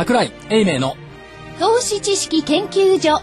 [0.00, 0.96] 桜井英明の
[1.58, 3.22] 投資知識研究所。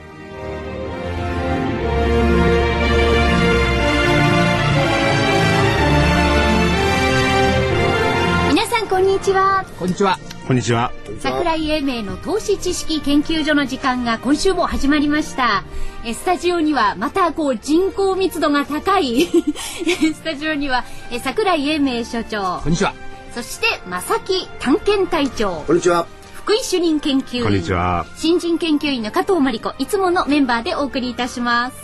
[8.52, 9.66] 皆さんこんにちは。
[9.80, 10.20] こんにちは。
[10.48, 10.92] こんにちは。
[11.20, 15.64] 桜井英明の投資知識研究所の時間が今週も始まりました。
[16.06, 19.26] えスタジオにはまたこう人口密度が高い。
[20.14, 22.60] スタジオにはえ桜井英明所長。
[22.62, 22.94] こんにちは。
[23.34, 25.64] そして正木探検隊長。
[25.66, 26.06] こんにちは。
[26.48, 31.78] 福井主任研究員こんにちは新人研究員の加藤真理子いつものメンバーでお送りいたします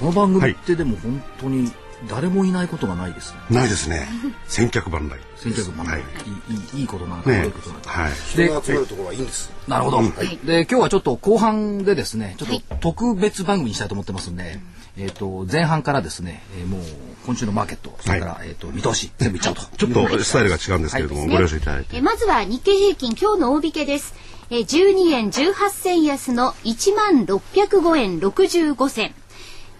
[0.00, 1.70] この番組ってでも本当に
[2.08, 3.40] 誰もいないことがないですね。
[3.50, 4.08] ないですね。
[4.46, 5.18] 千客万来。
[5.36, 7.90] 選挙区も、はいいいいいいいことなのか、悪ねいことなのか。
[7.90, 8.12] はい。
[8.12, 9.50] 人が集まるところはいいんです。
[9.68, 14.60] なるほど、いで今日はちょっと後半でですねちょっはいと特別番組にしたいと思ってますんで、
[14.96, 16.82] えっ、と前半からですね、えーもう
[17.26, 19.62] 今週のマーケットそれから、えっ、と見通し全部いっちゃおうと。
[19.78, 21.30] ちょっとスタイルが違うんですけれども、はい。
[21.30, 21.96] ご了承いただいて。
[21.96, 24.14] えまずは日経平均今日の大引けです。
[24.50, 29.14] え12円18銭安の1万605円65銭。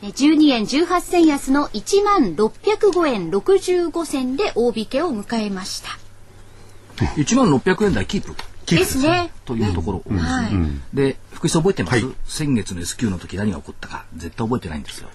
[0.02, 5.98] え12円18銭安の1万605円65銭で大引けを迎えました。
[6.96, 8.34] 1万600円台キープ
[8.66, 9.30] ですね。
[9.44, 12.14] というところ、はい、で福井さん覚えてます、はい。
[12.24, 14.04] 先月の S q の時何が起こったか。
[14.16, 15.08] 絶対覚えてないんですよ。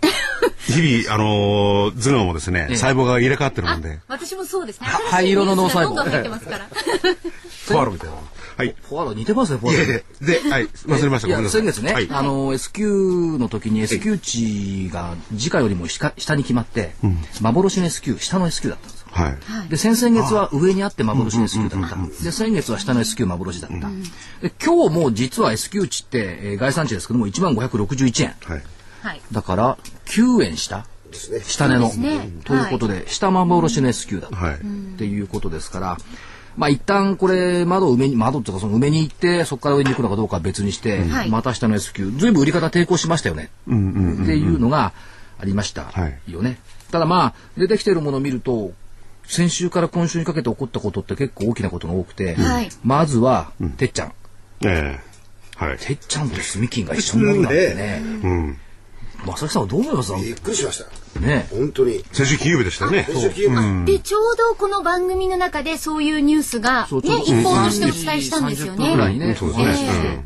[0.68, 2.76] 日々、あのー、頭脳もですね、ええ。
[2.76, 4.86] 細胞が入れ替わってるあので、私もそうですね。
[4.86, 5.94] 灰色の脳細胞。
[5.94, 6.68] どんどん入ってますから。
[6.68, 8.16] フォアロみたいな。
[8.56, 8.74] はい。
[8.82, 11.28] フォアロ似てますねフォアロで、で、はい、忘れました。
[11.28, 11.62] いやごめんなさい。
[11.62, 12.08] 先月ね、はい。
[12.10, 16.92] あの S q の時に S q 値が時価よりも下下に決まって、
[17.40, 18.97] 幻の S q 下の S q だったんです。
[18.97, 18.97] よ。
[19.18, 19.68] はい。
[19.68, 22.24] で先々月は上にあって幻の S q だった。
[22.24, 23.88] で先月は下の S q 幻だった。
[24.40, 28.34] で今日も実は S q 値って、えー概算値ですけども1万561円。
[28.44, 28.62] はい。
[29.02, 31.40] はいだから9円下ですね。
[31.40, 34.58] 下値の、ねということで、下幻の S q だ、はいっ
[34.98, 35.98] ていうことですから。
[36.56, 44.92] まあ一旦これ窓を埋めに窓っていうかその埋めに行ってそこから上に行くのかどうかは別にして、はいまた下の S q ずいぶん売り方抵抗しましたよね、っていうのが
[45.38, 46.58] ありましたはいよね。
[46.90, 48.72] ただまあ出てきてるものを見ると
[49.28, 54.12] 先週から今週にかけて起こったことって結構大きなことが多くて、はいまずは、てっちゃん
[54.64, 55.78] ええはい。
[55.78, 58.58] てっちゃんと住金が一緒になるなんてね、うん。
[59.26, 60.14] 正木さんはどう思います？
[60.14, 60.82] びっくりしまし
[61.14, 61.20] た。
[61.20, 62.04] ね本当に。
[62.12, 63.04] 先週金曜日でしたよね。
[63.04, 69.26] 先週金曜日でちょうどこの番組の中でそういうニュースがね一報としてお伝えしたんですよ30分ぐらいね。
[69.28, 70.24] ね、そうですね。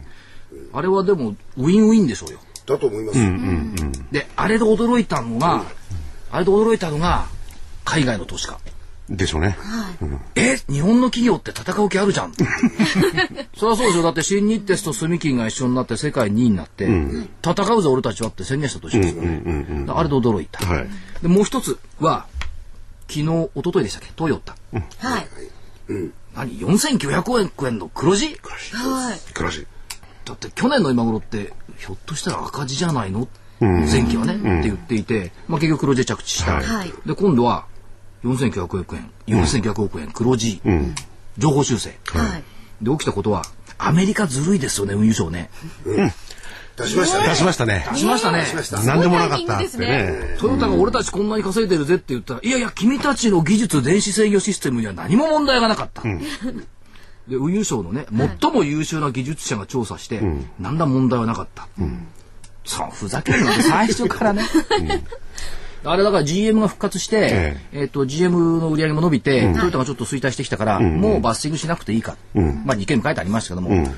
[0.75, 2.39] あれはでもウィンウィンでしょうよ。
[2.67, 3.19] だと思います。
[4.13, 5.65] で、あれで驚いたのが、
[6.31, 7.27] あれで驚いたのが、
[7.85, 8.59] 海外の投資家。
[9.11, 9.57] でしょうね。
[10.37, 12.33] え日本の企業って戦う気あるじゃん。
[13.57, 14.03] そりゃそうでしょ。
[14.03, 16.87] だって新日鉄と住金が一緒になって世界2位になって、
[17.45, 19.85] 戦うぞ俺たちはって宣言した年ですよね。
[19.89, 20.67] あれで驚いた。
[20.67, 20.89] はい
[21.23, 22.27] で、もう一つは、
[23.09, 24.13] 昨日、一昨日でしたっけ？
[24.17, 24.57] トヨタ。
[24.99, 25.27] はい。
[26.35, 28.27] 何 ?4900 円の黒字？
[28.73, 29.33] はい。
[29.35, 29.67] 暮らし。
[30.25, 33.29] だって去年の今頃ってひょっとしたら赤字じゃないの、
[33.61, 37.67] 前期はね、って言っていて、まあ、結局黒字で着地した、はいはいで今度は
[38.25, 40.61] 4900億円4900億円黒字、
[41.39, 42.85] 情報修正、はい。
[42.85, 43.43] で起きたことは
[43.79, 45.51] アメリカずるいですよね運輸省ね
[46.77, 47.29] 出しましたね。
[47.29, 47.85] 出しましたね。
[47.95, 48.83] しましたね出しました。
[48.83, 50.37] 何でもなかったってね。
[50.41, 56.03] トヨタが俺たちこんなに稼いでるぜって言ったら、いやいや、君たちの技術、電子制御システムには何も問題がなかった。
[56.03, 58.07] で、運輸省のね、
[58.41, 60.23] 最も優秀な技術者が調査して、
[60.59, 61.69] 何ら問題はなかった。
[62.65, 64.43] そう、ふざけるので最初からね。
[65.85, 72.17] あれだから GM が復活して、えっ、と、GM の売り上げも伸びて、トヨタがちょっと衰退してきたから、もうバッシングしなくていいか。
[72.35, 73.89] まあ、2件も書いてありましたけども、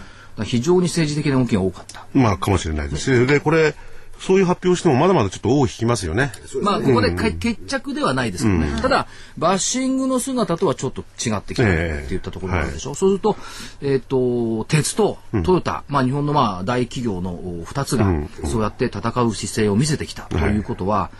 [0.42, 2.06] 非常に政治的な動きが多かった。
[2.12, 3.26] まあ、かもしれないです。
[3.26, 3.74] で、これ、
[4.18, 6.32] そういう発表してもまだまだちょっと尾を引きますよね。
[6.62, 8.80] まあ、ここでか決着ではないですけどね。
[8.80, 9.06] ただ、
[9.36, 12.94] バッシングの姿とはちょっと違ってきたって言ったところがあるでしょ。
[12.94, 13.36] そうすると、
[13.82, 18.12] えっ、と、鉄とトヨタ、まあ、日本のまあ、大企業の2つが、
[18.44, 21.10] そうやって戦う姿勢を見せてきたということは、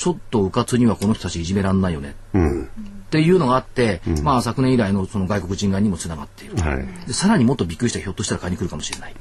[0.00, 2.14] ちょっとうかつにはこの人たちいじめらんないよね。
[2.32, 6.56] っていうのがあって、まあ、昨年以来のその外国人側にもつながっている。
[6.56, 7.06] はい。
[7.06, 9.14] でさらにもっとびっくりしたらひょっとしたら買いに来るかもしれない。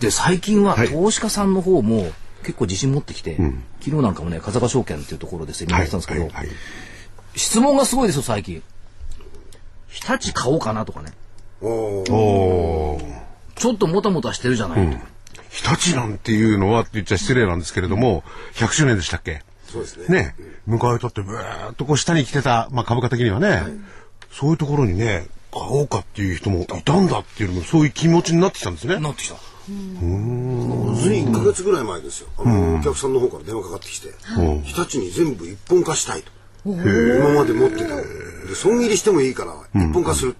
[0.00, 0.88] で最近ははい。
[0.88, 2.10] 投資家さんの方も
[2.42, 3.36] 結構自信持ってきて、
[3.80, 6.30] 昨日なんかもね風賀証券っていうところでセミナーやってたんですけど、はい。
[6.32, 6.48] はい。
[7.36, 8.62] 質問がすごいですよ最近。
[9.88, 11.12] 日立買おうかなとかね。
[11.60, 12.12] おー。
[12.14, 13.24] おー
[13.56, 15.04] ちょっともたもたしてるじゃないとか、
[15.54, 18.24] 日立なんていうのはって言っちゃ失礼なんですけれども、
[18.54, 19.42] 100周年でしたっけ？
[19.66, 20.06] そうですね。
[20.08, 20.34] ね、
[20.68, 23.62] 迎えたってブーっとこう下に来てた、まあ株価的にはね、
[24.32, 28.98] そういうところにね、買おうかっていう人もいたんだっていうのも、そういう気持ちになってきたんですね。
[28.98, 29.36] なってきた。
[29.36, 32.28] つい1ヶ月ぐらい前ですよ。
[32.38, 34.08] あの、お客さんの方から電話かかってきて、
[34.64, 36.32] 日立に全部一本化したいと。
[36.66, 38.02] 今まで持ってたの。
[38.02, 40.36] で、損切りしてもいいから、一本化する。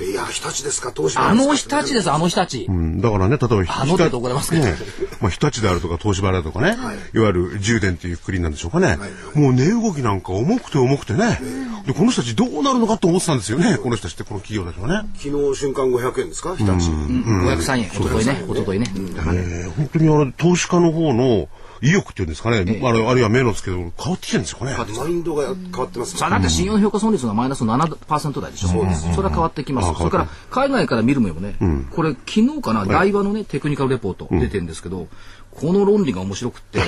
[0.00, 1.44] いや、日立ですか、東芝ですか？
[1.44, 2.64] あの日立です、あの日立。
[2.68, 4.64] うんだからね、例えば、あのって怒られますけど。
[4.64, 4.74] ね
[5.20, 6.76] まあ、日立であるとか、東芝であるとかね、
[7.14, 8.98] い、わゆる充電っていうくくりなんでしょうかね。
[9.34, 11.38] もう値動きなんか重くて重くてね、
[11.86, 15.08] で、この人たちどうなるのかと思ってたんですよね、この人たちって、この企業たちはね。
[15.16, 16.72] 昨日瞬間500円ですか、日立。
[16.72, 18.86] 503円、おとといね、おとといね。
[18.96, 19.66] え。
[19.68, 21.48] ー本当にあの、投資家の方の
[21.82, 24.76] 意欲っていうんですかね、あるあるいは目の付けど変わってきてるんですよね。
[24.76, 26.16] マインドが変わってます。
[26.16, 28.68] さあ、だって信用評価損率がマイナス7%台でしょ。
[28.68, 29.14] そうです。
[29.14, 29.94] それは変わってきます。
[29.98, 31.56] それから、海外から見る目もね、
[31.90, 35.08] これ、昨日かな、大和のね、テクニカルレポート出てるんですけど、
[35.54, 36.80] この論理が面白くって、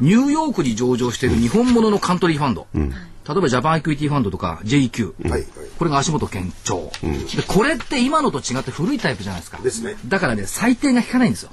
[0.00, 5.44] ニューヨークに上場している日本物のカントリーファンド、例えばジャパンエクイティファンドとか JQ、はいはい。
[5.78, 9.58] これが足元堅調、で、これって今のと違って古いタイプじゃないですか。
[9.58, 9.96] ですね。
[10.06, 11.50] だからね、裁定が効かないんですよ。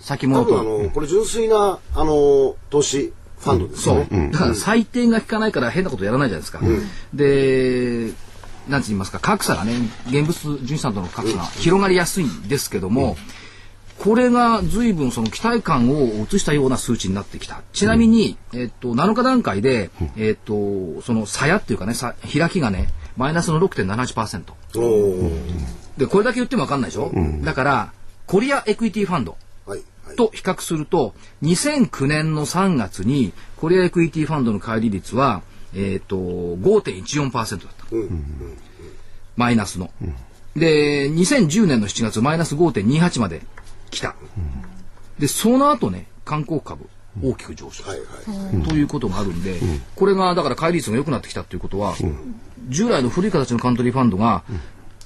[0.00, 0.50] 先多物と。
[0.52, 4.06] 分あの、これ純粋な、あの、投資ファンドですそう。
[4.32, 6.60] だから最低が引かないから変なことやらないじゃないですか。
[7.14, 8.12] で、
[8.68, 9.74] なんて言いますか、格差がね、
[10.08, 13.16] 現物純資産との格差が広がりやすいんですけども、
[13.98, 17.62] これが随分その期待感を移したような数値になってきた。
[17.72, 24.52] ちなみに、えっと、7日段階で、えっと、その差やっていうかね、さ開きがね、マイナスの6.78%。
[24.76, 27.10] おーで、これだけ言ってもわかんないでしょ、
[27.42, 27.92] だから、
[28.26, 29.36] コリアエクイティファンド。
[30.16, 35.42] と比較すると、2009年の3月に、コリアエクイティファンドの乖離率は、
[35.74, 37.86] えっ、と、5.14%だった。
[39.36, 39.90] マイナスの。
[40.56, 43.42] で、2010年の7月、マイナス5.28まで
[43.98, 44.14] 来た。
[45.18, 46.88] で、その後ね、韓国株、
[47.22, 47.84] 大きく上昇。
[47.84, 48.04] はいは
[48.64, 48.68] い。
[48.68, 49.58] ということがあるんで、
[49.96, 51.94] これがだから乖離率が良くなってきたということは、
[52.68, 54.44] 従来の古い形のカントリーファンドが、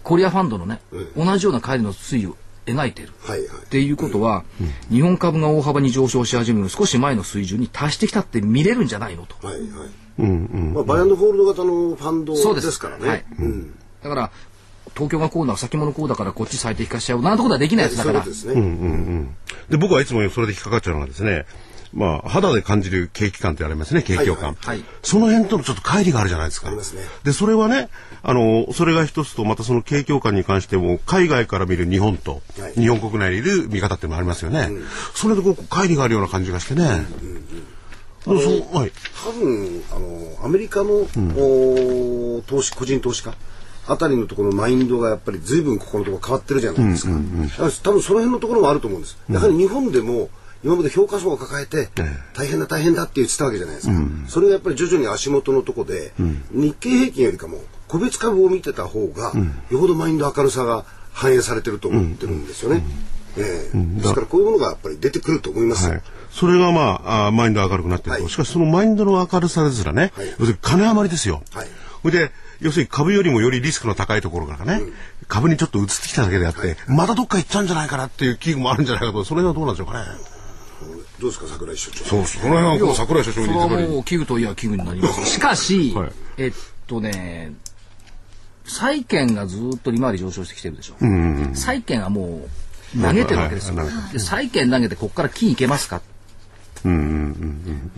[0.02, 0.80] コリアファンドのね、
[1.16, 2.36] 同じような乖離の推移を
[2.66, 3.12] 描いている。
[3.20, 3.48] はいはい。
[3.48, 4.44] っていうことは、
[4.90, 9.46] 日本株が大幅に上昇し始める少し前の水準に達してきたって見れるんじゃないのと。
[9.46, 10.22] はいはい。
[10.22, 13.08] まあ、バイアンドホールド型のファンドですからね。
[13.08, 13.74] はいうん。
[14.02, 14.30] だから、
[14.94, 17.22] 東京がこうだ、先物こうだからこっち最適化しちゃう。
[17.22, 18.24] なんてことはできないやつだから。
[18.24, 21.46] で僕はいつもそれで引っかかっちゃうのがですね、
[21.94, 24.54] まあ、肌で感じる景気感ってありますね、景況感。
[24.54, 26.70] はいはいその辺とのちょっと乖離があるじゃないですか。
[26.82, 27.88] すねで、それはね、
[28.22, 34.70] あの、それが一つと、またその景況感に関しても、海外から見る日本と、はい日本国内にいる見方っていうのもありますよね。
[35.14, 37.04] それでこう、乖離があるような感じがしてね。
[38.24, 38.92] そうそうはい。
[39.24, 41.06] 多分、あの、アメリカの、
[41.36, 43.34] お投資、個人投資家
[43.86, 47.12] あたりのところのマインドがやっぱり随分ここのところ変わってるじゃないですか。
[47.12, 49.18] だから多分その辺のところもあると思うんです。
[49.30, 50.30] やはり日本でも、
[50.64, 51.88] 今まで評価層を抱えて、
[52.34, 53.94] 大変だ大変だって言ってたわけじゃないですか。
[54.28, 56.12] それがやっぱり徐々に足元のところで、
[56.52, 57.58] 日経平均よりかも
[57.88, 59.32] 個別株を見てた方が、
[59.70, 62.84] よほどマインド明るさが反映されてると思ってるんですよね。
[63.36, 65.92] ええですからこういうものがやっぱり出てくると思いますよ。
[65.92, 66.02] はい。
[66.30, 68.22] それがまあ、あーマインド明るくなってると。
[68.22, 71.42] はいしかしそのマインドの明るさですらね、はい金余りですよ。
[71.52, 71.68] はい
[72.10, 72.32] で、
[72.62, 74.82] 要するに株よりもよりリスクの高いところからね、
[75.28, 80.06] 株にちょっと移ってきただけであって、またどっか行っちゃうんじゃないかなっていう危惧もあるんじゃないかと、それはどうなんでしょうかね。
[81.20, 82.04] どうですか桜井所長。
[82.04, 85.24] そう、その辺はこう桜井所長それはもう危惧といえば危惧になります。
[85.26, 86.52] しかし、はいえっ
[86.86, 87.52] とね、
[88.64, 90.94] 債券がずっと利回り上昇してきてるでしょ。
[91.54, 92.46] 債券はも
[92.96, 93.76] う投げてるわけですよ。
[93.76, 96.00] はいで債券投げてここから金いけますか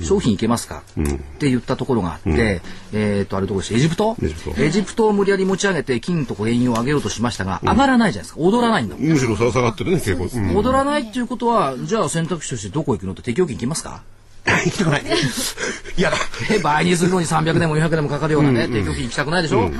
[0.03, 1.05] 商品いけますか、っ
[1.39, 2.61] て言ったところがあって、
[2.93, 3.77] えっと、あれどこでした？
[3.77, 4.17] エジプト？
[4.59, 5.07] エジプト。
[5.09, 8.41] を無理やり持ち上げて金と原油を上げようとしましたが、上がらないじゃないですか。
[8.41, 9.05] 踊らないんだもん。
[9.05, 10.29] むしろ下がってるね、結構。
[10.33, 10.57] うん。
[10.57, 14.03] 踊らないっていうことは、じゃあ選択肢としてどこ行くのって適用金行きますか？
[14.47, 15.03] 行きたくない。
[15.97, 16.17] 嫌だ。
[16.51, 19.71] え倍にするのに300年も400年もかかるようなね、提供金行きたくないでしょ、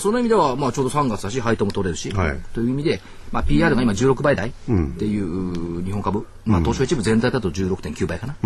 [0.00, 2.38] その意味では、まあ、ちょうど3月だし、配当も取れるし、はい。
[2.54, 3.00] という意味で、
[3.32, 4.52] まあ、PR が今16倍台っ
[4.98, 8.36] ていう日本株、まあ、東証一部全体だと16.9倍かな、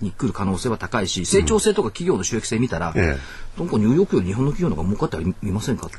[0.00, 3.18] に来る可能性は高いし、成長性とか企業の収益性見たら、え
[3.58, 5.90] なんかニューヨークより日本の企業の方が儲かってはいみませんか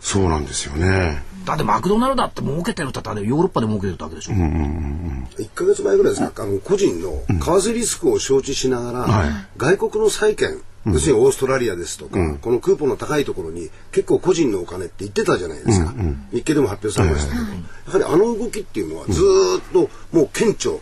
[0.00, 1.22] そうなんですよね。
[1.44, 15.94] だってマクドナルドだって儲けてるって言ったらヨーロッパで儲けてるわけでしょ、1ヶ月前ぐらいですか、あの個人の為替リスクを承知しながら、外国の債券、要するにオーストラリアですとか、このクーポンの高いところに結構個人のお金って言ってたじゃないですか、
[16.32, 17.44] 日経でも発表されましたけど、
[17.98, 20.74] やはりあの動きっていうのはずーっともう顕著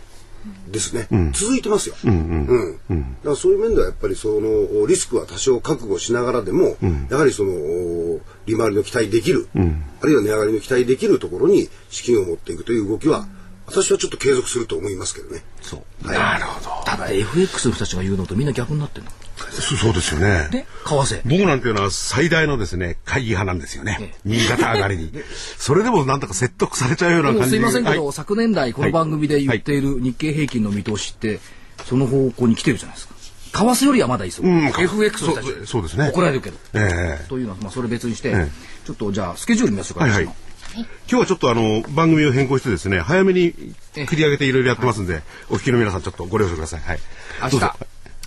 [0.67, 6.77] ですね、続いてますよ、うんだからそういう面ではやっぱりそのリスクは多少覚悟しながらでも、
[7.09, 13.27] やはりその利回りの期待できる、あるいは値上がりの期待できるところに資金を持っていくという動きは
[13.65, 15.41] 私はちょっと継続すると思いますけどね。
[15.61, 16.07] そう。
[16.07, 16.85] はい、なるほど。
[16.85, 20.47] ただ FX の人たちが言うのとみんな逆になってるのそそうですよね。
[20.51, 21.21] で為替。
[21.23, 24.13] 僕なんていうのは最大のですね、会議派なんですよね。
[24.23, 25.11] 新潟上がりに。
[25.57, 28.13] それでもなんとか説得されちゃうような感じすいませんけど、はい。
[28.13, 31.39] 昨年来この番組で言っている日経平均の見通しって、
[31.85, 33.15] その方向に来てるじゃないですか。
[33.55, 34.49] 為替よりはまだいいですよ。
[34.49, 35.47] うん FX の人たち。
[35.65, 36.09] そうですね。
[36.09, 36.57] 怒られるけど。
[36.73, 37.25] ええ。
[37.29, 38.51] というのは、まあ、それ別にして、ええ。
[38.85, 40.23] ちょっとじゃあスケジュール見ましょうか、はいはい。
[40.23, 43.53] 今日はちょっとあの、番組を変更してですね、早めに
[43.93, 46.81] 繰り上げていろいろやってますんで、お聞きの皆さんちょっとご了承ください。
[46.81, 46.99] はい。
[47.43, 47.73] 明日。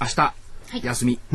[0.01, 0.35] 明日、
[0.83, 1.13] 休み。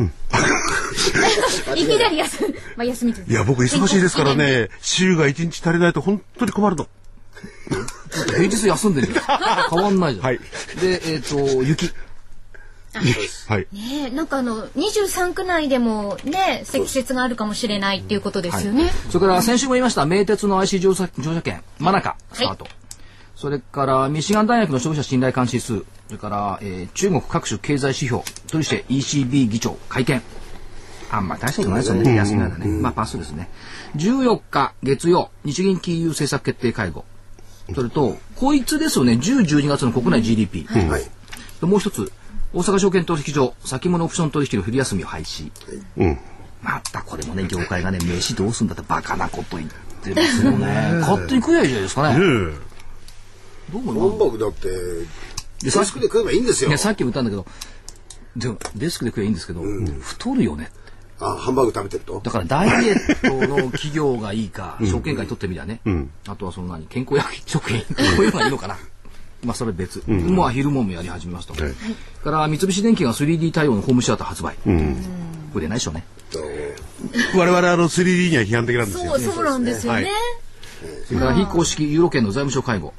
[1.76, 6.86] いきなり休み、まあ休みといういや、僕忙しいですからね、週が一日足りないと本当に困るの。
[8.36, 9.70] 平日休んでるじゃん。
[9.70, 10.26] 変わんないじゃん。
[10.26, 10.40] はい
[10.80, 11.90] で、えっ、と、雪。
[13.48, 13.66] はい。
[13.72, 18.92] ねえなんかあの23区内でもね積雪があるかもしれないっていうことですよね。
[19.10, 22.68] それから先週も言いました、名鉄の IC 乗車乗車券、マナカ、スタート。
[23.36, 30.22] それから、ミシガン大学の消費者信頼監視指数、それから、えー中国各種経済指標、取りして ECB 議長、会見。
[31.10, 32.66] あんま大したことないですよね、休みなんだね。
[32.66, 33.48] まあ、パスですね。
[33.96, 37.04] 14日、月曜、日銀金融政策決定会合。
[37.74, 40.64] それと、こいつですよね、10、12月の国内 GDP。
[40.64, 41.02] はい。
[41.60, 42.12] でもう一つ、
[42.52, 45.50] 大阪証券取引所、先物オプション取引の昼休みを廃止。
[45.96, 46.18] うん。
[46.62, 49.70] またこれもね、業界がね、飯どうすんだってバカなこと言っ
[50.02, 50.66] てますよね。
[51.00, 52.64] 勝手に食えばいいじゃないですかね。
[53.78, 54.76] ねどう思いますハンバーグだって、で
[55.64, 56.76] デスクで食えばいいんですよね、。
[56.76, 57.46] さっきも言ったんだけど、
[58.36, 59.62] でもデスクで食えばいいんですけど、
[60.00, 60.70] 太るよね。
[61.20, 62.20] あ、ハンバーグ食べてると？
[62.20, 65.80] だからダイエットの企業がいいか、証券会にとってみりゃね、
[66.28, 67.86] あとはその何、健康薬食品、こ
[68.20, 68.76] ういうのがいいのかな。
[69.44, 70.02] まあそれ別。
[70.08, 71.54] まあ昼ももやり始めました。
[71.54, 71.74] はい
[72.22, 74.56] から三菱電機が 3D 対応のホームシアター発売。
[75.54, 76.04] 売れないでしょうね。
[77.36, 79.34] 我々あの 3D には批判的なんですよそう。
[79.34, 80.02] そうなんですよね。
[80.02, 80.10] はい
[81.06, 82.92] それから非公式ユーロ圏の財務省会合。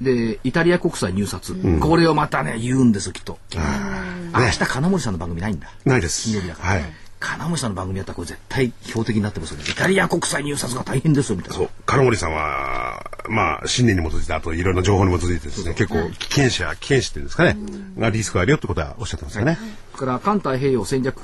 [0.00, 1.54] で、イタリア国債入札。
[1.80, 3.38] これをまたね、言うんですよ、きっと。
[3.54, 5.68] 明日、金森さんの番組ないんだ。
[5.84, 6.54] ないです金曜日だ。
[6.54, 6.68] から。
[6.74, 6.84] はい。
[7.18, 9.64] 金森さんの番組やったらこれ絶対標的になってますよね。
[9.68, 11.56] イタリア国債入札が大変ですよ、みたいな。
[11.56, 11.70] そう。
[11.86, 17.56] 金森さんは、まあ、信念に基づいて、あといろいろな情報に基づいてですね、結構危険者、危険視っていうんですかね、
[17.98, 19.58] がリスクがあるよってことはおっしゃってますよね。
[19.94, 21.20] それから環太平洋戦略、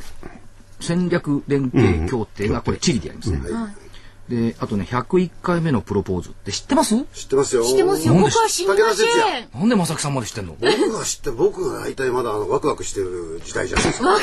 [0.81, 3.39] 戦略連携協定がこれチリでやりますね。
[4.29, 6.95] で、あとね、101回目のプロポーズって知ってます？
[7.13, 7.65] 知ってますよ。
[7.65, 8.15] 知ってますよ。
[8.15, 8.83] なんで僕は知りませ
[9.41, 9.49] ん。
[9.53, 10.57] なんで正木さんまで知ってんの？
[10.61, 14.09] 僕が知って、僕が大体まだあのワクワクしてる時代じゃないですか。
[14.09, 14.23] ワク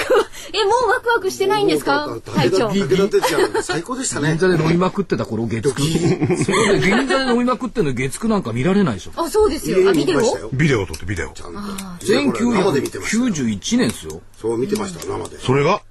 [0.53, 2.07] えもうワクワクしてないんですか？
[2.07, 2.69] もう会長。
[2.69, 4.37] 武田鉄矢最高でしたね銀。
[4.37, 6.43] 座で飲みまくってた頃、月9。
[6.43, 9.11] それで銀座で飲みまくってんの月9なんか見られないでしょ。
[9.17, 9.89] あそうですよ。
[9.89, 10.49] あビデオ見ましたよ。
[10.53, 11.29] ビデオを撮ってビデオ。
[11.33, 11.59] ちゃんと。
[11.99, 13.23] 生で見てました。
[13.25, 14.21] 1991年ですよ。
[14.39, 15.37] そう見てました、生で。
[15.39, 15.81] それが、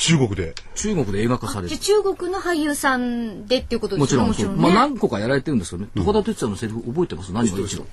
[0.00, 0.54] 中国で。
[0.74, 1.76] 中国で映画化される。
[1.78, 4.62] 中国の俳優さんでっていうことですかもちろんね。
[4.62, 5.88] まあ何個かやられてるんですよね。
[5.94, 7.32] 高田哲也のセリフ覚えてます？
[7.32, 7.86] 何が一番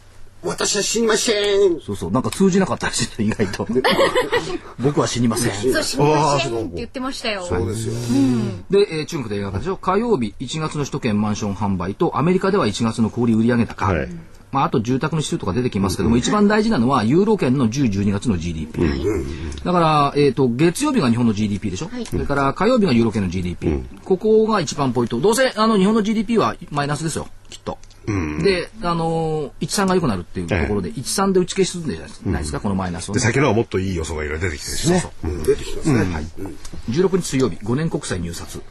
[0.44, 1.34] 私は死にませ
[1.68, 1.82] ん。
[1.82, 2.12] そうそう。
[2.12, 3.68] なんか通じなかったらしい意外と。
[4.80, 5.74] 僕は死にません。
[5.74, 7.46] そう死にませんって言ってましたよ。
[7.46, 7.94] そうですよ。
[8.70, 9.76] で、えー中国で映画化でしょ？
[9.78, 13.86] 火曜日1月の首都圏マンション販売とアメリカでは1月の小売売上高。
[13.88, 14.10] はい
[14.58, 18.82] まあ、あと住宅の指数とか出てきますけども、一番大事なのはユーロ圏の10、12月の GDP。
[19.64, 21.90] だから、えっ、と、月曜日が日本の GDP でしょ？
[22.06, 23.84] それから火曜日がユーロ圏の GDP。
[24.04, 25.20] ここが一番ポイント。
[25.20, 27.28] どうせ、あの、日本の GDP はマイナスですよ。
[27.52, 27.78] きっと。
[28.42, 32.00] で、あのー、13が良くなるっていうところで、13で打ち消しするんじゃ
[32.32, 33.26] ないですか、このマイナスをで、ね。
[33.26, 35.04] 先のはもっといい予想がいろいろ出てきてるしね。
[35.46, 36.14] 出てきてますね。
[36.14, 36.26] はい。
[36.90, 38.62] 16日水曜日、5年国債入札。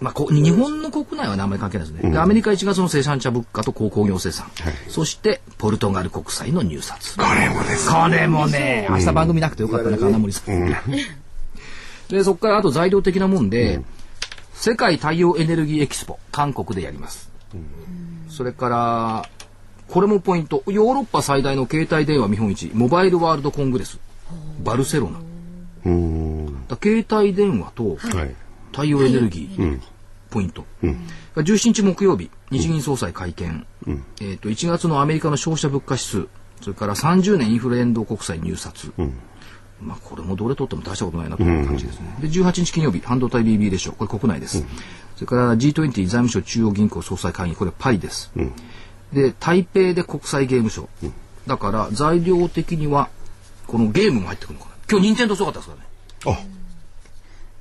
[0.00, 2.10] まあ、こ日本の国内はね、あんまり関係ないですね。
[2.10, 4.46] でアメリカ1月の生産者物価と鉱工業生産。
[4.88, 7.16] そして、ポルトガル国債の入札。
[7.16, 7.90] これもです。
[7.90, 10.68] これもね、明日番組なくてよかったね、金森さん。
[12.08, 13.80] で、そこからあと材料的なもんで、
[14.54, 17.30] 世界太陽エネルギーエキスポ、韓国でやります。
[18.28, 19.28] それから、
[19.88, 20.62] これもポイント。
[20.66, 23.98] ヨーロッパ最大の携帯電話見本市、モバイルワールドコングレス、
[24.62, 25.18] バルセロナ。
[26.68, 28.34] だ携帯電話とはい。
[28.74, 29.80] 太陽エネルギー、
[30.30, 30.64] ポイント。
[31.36, 33.64] 17日木曜日、日銀総裁会見。
[34.20, 36.28] えっと、1月のアメリカの消費者物価指数、
[36.60, 38.92] それから30年インフレ連動国債入札。
[39.80, 42.16] まあ、これもどれとっても大したことないなという感じですね。
[42.20, 43.92] で、18日金曜日、半導体 BB でしょ。
[43.92, 44.64] これ国内です。
[45.16, 48.32] それから G20 財務省中央銀行総裁会議、これパイです。
[49.12, 51.12] で、台北で国際ゲームショー。
[51.46, 53.08] だから、材料的には、
[53.66, 54.76] このゲームも入ってくるのかな。
[54.90, 55.76] 今日、任天堂すごかったですか
[56.26, 56.38] らね。
[56.40, 56.53] あ、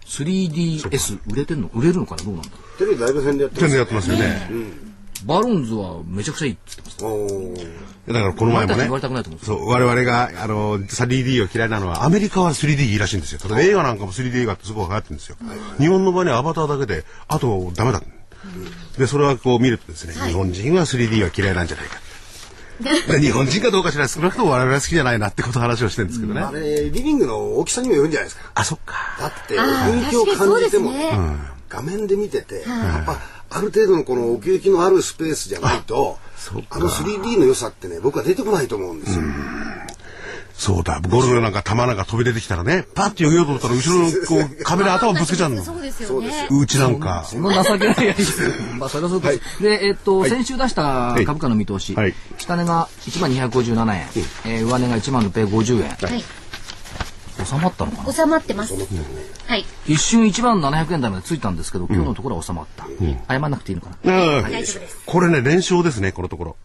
[0.05, 1.69] 3DS 売れてんの？
[1.74, 2.24] 売れるのかな？
[2.24, 2.50] どうなんだ？
[2.50, 4.50] ろテレビライブ戦でやって全然やってますよね。
[4.51, 5.25] う。
[5.25, 7.05] バロンズはめちゃくちゃいいって言ってます。
[7.05, 9.57] おーだからこの前もね言われたくないと思うんですよ。
[9.57, 13.39] そう、我々が、あの、3D を嫌いなのは、アメリカは 3D いいらしいんですよ。
[13.45, 15.38] 例えば映画なんかも 3D 映画ってすごく流行ってるんですよ。
[15.77, 18.01] 日本の場合にはアバターだけで、あとダメだ。
[18.98, 22.02] で、それはこう見るとですね、日本人は 3D は嫌いなんじゃないか。
[22.84, 26.42] で 日本人かどうかしら少なくとも我々は好きじゃないなってことを話をしてるんですけどね。
[26.42, 28.52] あれ、リビングの大きさにもよるんじゃないですか。
[28.56, 28.96] あ、そっか。
[29.20, 31.12] だって、雰囲気を感じても、ね
[31.70, 33.18] 画面で見てて、やっぱ、
[33.50, 36.20] ある程度のこの奥行きのあるスペースじゃないと、
[36.70, 39.24] あの 3D の良さってね、僕は出てこないと思うんですよ。
[40.55, 45.63] そうだ、ゴルフなんか球なんか飛び出てきたらね、パッて避けようと思ったら後ろのこう 壁で頭ぶつけちゃうの。
[45.63, 46.48] そうですよね。
[46.51, 47.25] うちなんか。
[47.27, 48.53] その情けないやつ。
[48.77, 49.62] まあ、それはそうです。
[49.63, 54.07] で、えっと、先週出した株価の見通し、はい下値が1万257円、
[54.45, 55.89] えー上値が1万650円。
[55.89, 56.24] はい。
[57.45, 58.13] 収まったのかな？
[58.13, 58.74] 収まってます。
[59.48, 59.65] はい。
[59.88, 62.86] 一瞬1万700円台までついたんですけど、今日のところは収まった。
[63.27, 64.98] 謝らなくていいのかな、いうん大丈夫です。
[65.05, 66.55] これね、連勝ですね、このところ。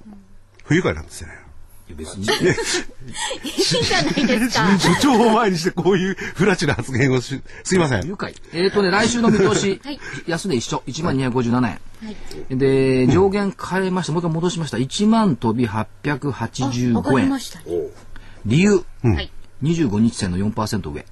[0.64, 1.47] 不愉快なんですよね。
[1.90, 2.22] や別に。
[2.22, 4.78] いいじゃないですか。
[4.78, 8.06] 所長を前にしてこういう不埒な発言をし、すいません。
[8.06, 8.34] 愉快。
[8.52, 11.62] えっ、とね、来週の見通し、 はい安値一緒、1万257円。
[11.62, 11.78] は
[12.50, 12.56] い。
[12.56, 14.76] で、上限変えまして、もう一回戻しました。
[14.76, 17.38] 1万飛びあ、上が885円りま。
[17.40, 17.64] したね。
[18.46, 19.30] 理由、はい。
[19.62, 21.04] 25日線の4%上。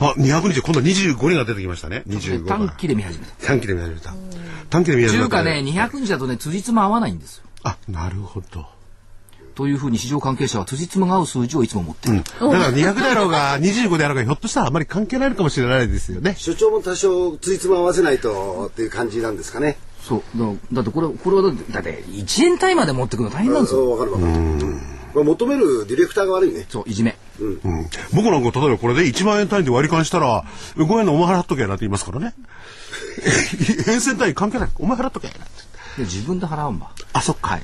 [0.00, 2.02] あ、200日、今度は25人が出てきましたね。
[2.08, 2.56] 25が。
[2.56, 3.46] 短期で見始めた。
[3.46, 4.14] 短期で見始めた。
[4.70, 5.24] 短期で見始めた。
[5.24, 7.44] 中華ね、200日だとね、辻褄合わないんですよ。
[7.62, 8.66] あ、なるほど。
[9.60, 12.22] というふうに市場関係者は辻褄が合う数字をいつも持ってる。
[12.22, 16.34] だから200であろうが25であろうがひょっとしたらあまり関係ないのかもしれないですよね。
[16.38, 19.76] 所長も多少ついつま合わせないとっていう感じなんですかね。
[20.00, 20.22] そう。
[20.34, 23.90] だだってこれ、これはだって、だって1円単位まで持ってくるの大変なんですよ。
[23.90, 24.32] わかるわかる。
[25.14, 26.64] まあ求めるディレクターが悪いね。
[26.70, 27.14] そう、いじめ。
[27.38, 27.60] うん、
[28.14, 30.44] 僕なんか例えばこれで1万円単位で割り勘したら
[30.76, 32.32] 5円のお前払っとけやなんて言いますからね。
[33.88, 34.68] 円線単位関係ない。
[34.78, 35.46] お前払っとけやなん
[35.98, 36.90] 自分で払うんば。
[37.12, 37.58] あ、そっか。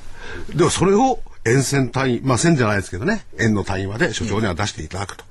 [0.53, 5.25] でもそれを円線単位、まあ線じゃないですけどね、円の単位まで所長には出していただくと。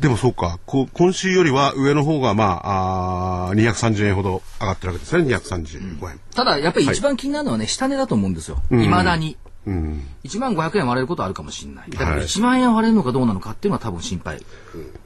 [0.00, 6.20] でもそうか、こ今週よりは上の方がまあ、あー230円ほど上がってるわけですね、235円。
[6.34, 8.60] ただ、やっぱり一番気になるのはね、下値だと思うんですよ。
[8.70, 9.36] 未だに。
[9.66, 11.90] 1万500円割れることはあるかもしれない。
[11.90, 14.40] だけどはい1万円割れるのかどうなのかっていうのは多分心配。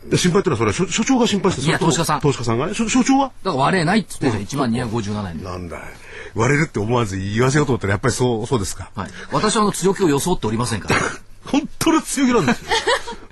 [0.08, 2.74] で心配ってのはそれは所所長が心配していや投資家さん投資家さんがね。
[2.74, 3.32] 所所長は？
[3.42, 5.44] だから割れないっつってんじゃん、1万257円で。
[5.44, 5.80] なんだい。
[6.34, 8.90] 割れるって思わず言わせようと思ったらやっぱりそう、そうですか。
[8.94, 9.10] はい。
[9.32, 10.96] 私はあの強気を装っておりませんから。
[10.96, 11.00] っ
[11.46, 12.70] 本当に強気なんですよ。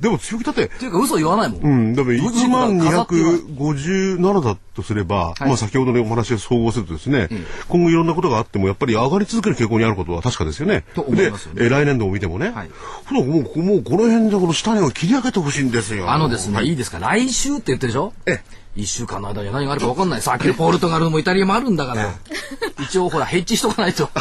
[0.01, 1.61] でも強気だって、ていうか嘘言わないもん。
[1.63, 7.29] うん、でも1万飾って言わない257だとすれば、はいまあ先ほどのお話を総合するとですね、
[7.69, 10.85] 今後いろんなことがあってもやっぱり上がり続ける傾向にあることは確かですよね。
[10.95, 12.71] と思いますよねで、え来年度を見てもね、はい
[13.07, 16.11] ほらもうもうこの辺でこの下値を切り上げてほしいんですよ。
[16.11, 18.13] あのですね、、はいいですか、来週って言ってるでしょ？
[18.27, 18.41] え
[18.75, 20.23] 一週間の間に何があるか分かんない。
[20.23, 22.15] さっきのポルトガルもイタリアもあるんだから。
[22.83, 24.09] 一応ほら、ヘッジしとかないと。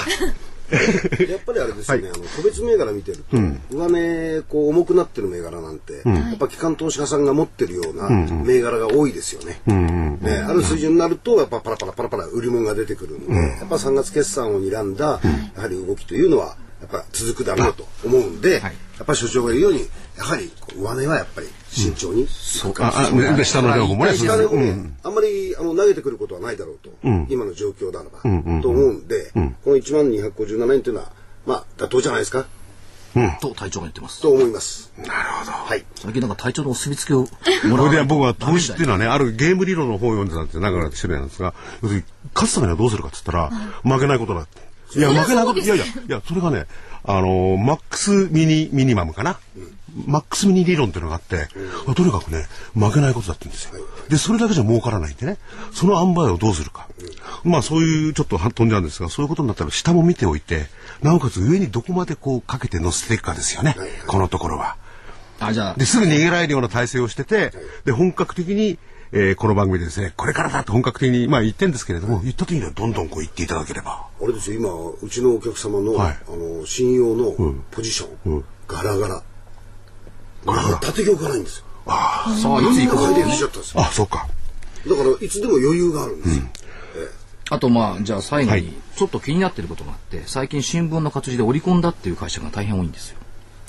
[0.71, 3.37] やっぱりあれですよね、あの個別銘柄見てると、
[3.75, 9.61] 上値こう重くなってる銘柄なんて、やっぱ機関投資家さんが持ってるような銘柄が多いですよね。
[9.67, 15.19] ねある水準になるとやっぱパラパラパラパラ売り物が出てくるんで、やっぱ3月決算を睨んだ
[15.55, 18.75] やはり動きというのはやっぱ続くだろうと思うんで、はい。
[18.97, 19.87] やっぱり所長が言うように
[20.17, 22.27] やはり上値はやっぱり慎重に。
[22.79, 26.89] ああで下の情報もね、そう下値もね、うんあんまりあの投げてくることはないだろうと、
[27.29, 28.19] 今の状況ならば、
[28.61, 31.11] と思うんで、この1万257円というのは、
[31.45, 32.45] まあ、妥当じゃないですか？
[33.41, 34.21] と隊長が言ってます。
[34.21, 34.89] と思います。
[34.97, 35.51] なるほど。
[35.51, 35.83] はい。
[35.95, 37.27] 最近なんか隊長のお墨付きを
[37.67, 40.61] もらこれで僕は投資っていうのはね、あるゲーム理論の本を読んでたんですよ。
[40.61, 44.97] 長く種類なんですが、要するに、勝つためにはどうするかって言ったら、負けないことだって。
[44.97, 46.67] いや、負けないこと、いやいや、いや、それがね、
[47.03, 49.39] あのーマックスミニ、ミニマムかな。
[50.07, 51.47] マックスミニ理論っていうのがあって、
[51.95, 53.73] とにかくね、負けないことだって言うんですよ。
[54.09, 55.37] で、それだけじゃ儲からないんでね、
[55.73, 56.87] その塩梅をどうするか。
[57.43, 60.67] まあ、そういう、ちょっとは飛んじゃうんですが、そういうことになったら下も見ておいて、
[61.01, 63.75] なおかつ上にどこまでこうかけて乗せていくかですよね、
[64.07, 64.77] このところは。
[65.39, 67.51] あ、じゃあ、で、すぐ逃げられるような体制をしてて、
[67.85, 68.77] で、本格的に、
[69.13, 74.07] えーこの番組でですね、これからだって本格的に、まあ言ってんですけれども、言った時にはどんどんこう言っていただければ。
[74.21, 77.35] あれですよ、今、うちのお客様の、はいあの、信用の
[77.71, 79.07] ポジション、ガラガラ。
[79.07, 79.23] ガラガラ。
[80.45, 81.65] 縦玉がないんですよ。
[81.85, 83.81] さあ、要するにこれで来ちゃったんですよ。
[83.81, 84.27] あ、そうか。
[84.87, 86.45] だから、いつでも余裕があるんですよ。
[87.49, 93.17] あとまあ、じゃあ最後はいに、ちょっと気になってることがあって、最近新聞の活字で織り込んだっていう会社が大変多いんですよ。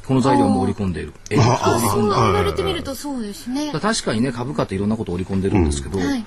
[0.07, 1.13] この材料も織り込んでいる。
[1.31, 2.15] え織りあ込んだ。
[2.17, 6.25] そう言われてみるとそうですね確かにね、株価っていろんなことを織り込んでるんですけど、はい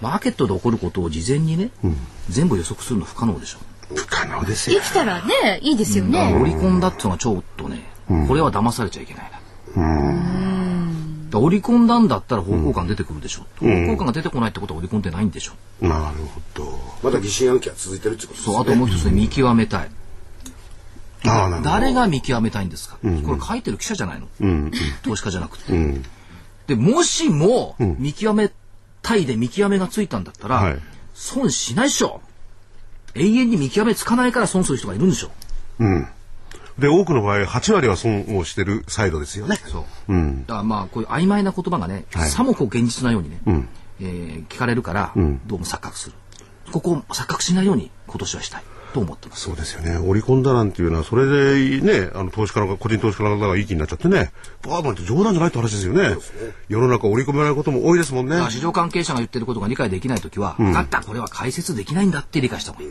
[0.00, 1.70] マーケットで起こることを事前にね、
[2.28, 3.58] 全部予測するの不可能でしょ。
[3.94, 4.78] 不可能ですよ。
[4.78, 6.36] できたらね、いいですよだからね。
[6.42, 7.82] 織り込んだっていうのがちょっとね、
[8.28, 9.30] これは騙されちゃいけない
[11.32, 13.46] 織り込んだんだったら方向感出てくるでしょ。
[13.60, 15.52] 方向感が出てこないってことは織り込んでないんでしょ。
[15.80, 16.78] なるほど。
[17.02, 18.60] まだ疑心暗鬼は続いてるってことですそう、ね。
[18.60, 19.90] あともう一つね、見極めたい。
[21.26, 21.70] ああ、なるほど。
[21.70, 24.28] 誰が見極めたいんですか、これ書いてる記者じゃないの、
[25.02, 25.72] 投資家じゃなくて、
[26.66, 28.50] でもしも見極め
[29.02, 30.78] たいで見極めがついたんだったら、はい
[31.16, 32.20] 損しないっしょ
[33.14, 35.30] 永遠に見極めつかないから損する人がいるんでしょ
[35.80, 36.06] うん。
[36.78, 39.56] で、多くの場合、8割は損をしてるサイドですよね。
[39.64, 40.46] そう、うん。
[40.46, 43.40] だからまあこういう曖昧な言葉がね、はいさもこう現実なようにね、
[44.00, 45.12] えー聞かれるから、
[45.46, 46.14] どうも錯覚する
[46.72, 48.62] ここを錯覚しないように今年はしたい
[48.92, 49.42] と思ってます。
[49.42, 49.96] そうですよね。
[49.98, 56.16] 織り込んだなんていうのは、それでね、あの、投資家の、個人投資家の方がいい気になっちゃってね、バードなんて冗談じゃないって話ですよね。
[56.68, 58.36] 世の中織り込めないことも多いですもんね。
[58.50, 62.90] 市場関係者が言ってることが理解できないときは、分かった、これは解説できないんだって理解した方がいい。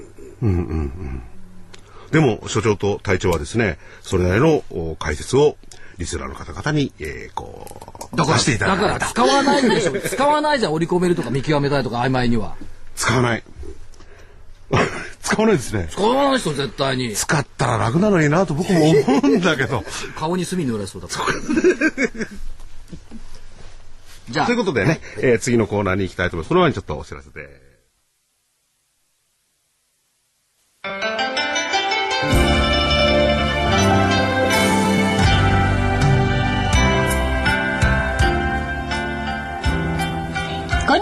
[2.16, 5.58] でも、所長と隊長はですね、それなりのお解説を、
[5.98, 7.66] リスナーの方々に、えー、こ
[8.14, 9.08] う、だから、出していただだからいた。
[9.08, 10.00] 使わないでしょ。
[10.00, 12.56] 使わないじゃん、織り込めるとか見極めたいとか曖昧には。
[12.96, 13.44] 使わない。
[15.22, 15.90] 使わないですね。
[15.92, 17.14] 使わない人絶対に。
[17.14, 19.84] 使ったら楽なのになと僕も思うんだけど。
[20.16, 21.28] 顔に墨塗られそうだから。
[24.30, 26.48] じゃあという、ことでね、えー次のコーナーに行きたいと思います。
[26.48, 27.65] その前にちょっとお知らせで。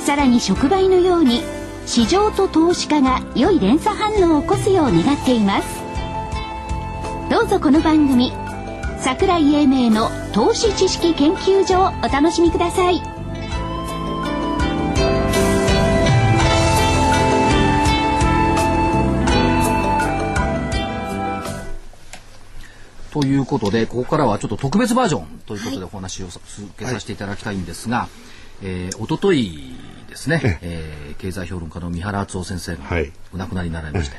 [0.00, 1.42] さらに触媒のように
[1.86, 5.80] 市場と投資家が良い連鎖反応を起こすよう願っています。
[7.30, 8.32] どうぞこの番組
[8.98, 13.00] 桜井英明の投資知識研究所をお楽しみください。
[23.12, 26.42] ということで、ここからはちょっと特別バージョンということでお話を続
[26.78, 28.08] けさせていただきたいんですが、
[28.62, 29.74] えー、おととい
[30.10, 33.12] ですね、えー、経済評論家の三原敦夫先生がはい。
[33.32, 34.16] お亡くなりになられまして、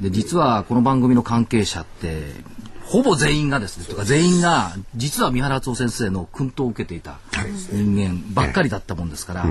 [0.00, 2.22] で、実はこの番組の関係者って、
[2.84, 7.18] ほぼ全員がですね、とか全員が、実は三原敦夫先生の薫陶を受けていた
[7.72, 9.46] 人間ばっかりだったもんですから、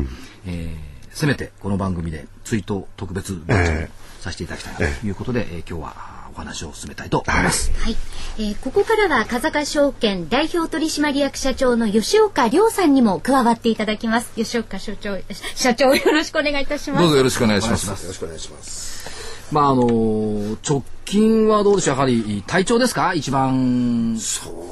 [0.46, 3.88] えーせめてこの番組で追悼特別バージョンを
[4.20, 7.72] させていただきたいということで、えー今日はお話を進めたいと思います。
[7.80, 7.96] はい、
[8.38, 15.18] えーここからは風賀証券代表取締役社長の吉岡亮さんにも加わっていただきます吉岡所長
[15.56, 17.88] 社長よろしくお願いいたしますどうぞよろしくお願いします。
[17.88, 19.50] よろしくお願いします。
[19.52, 23.14] まああのー直近はどうでしょうやはり体調ですか？
[23.14, 24.16] 一番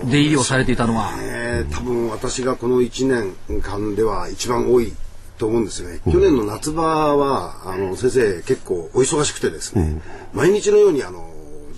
[0.05, 1.13] 出入りをされていたのは。
[1.19, 4.93] えー多分私がこの1年間では一番多い
[5.37, 5.99] と思うんですよね。
[6.05, 9.99] 去年の夏場は、あの、先生結構お忙しくてですね、
[10.33, 11.30] 毎日のようにあの、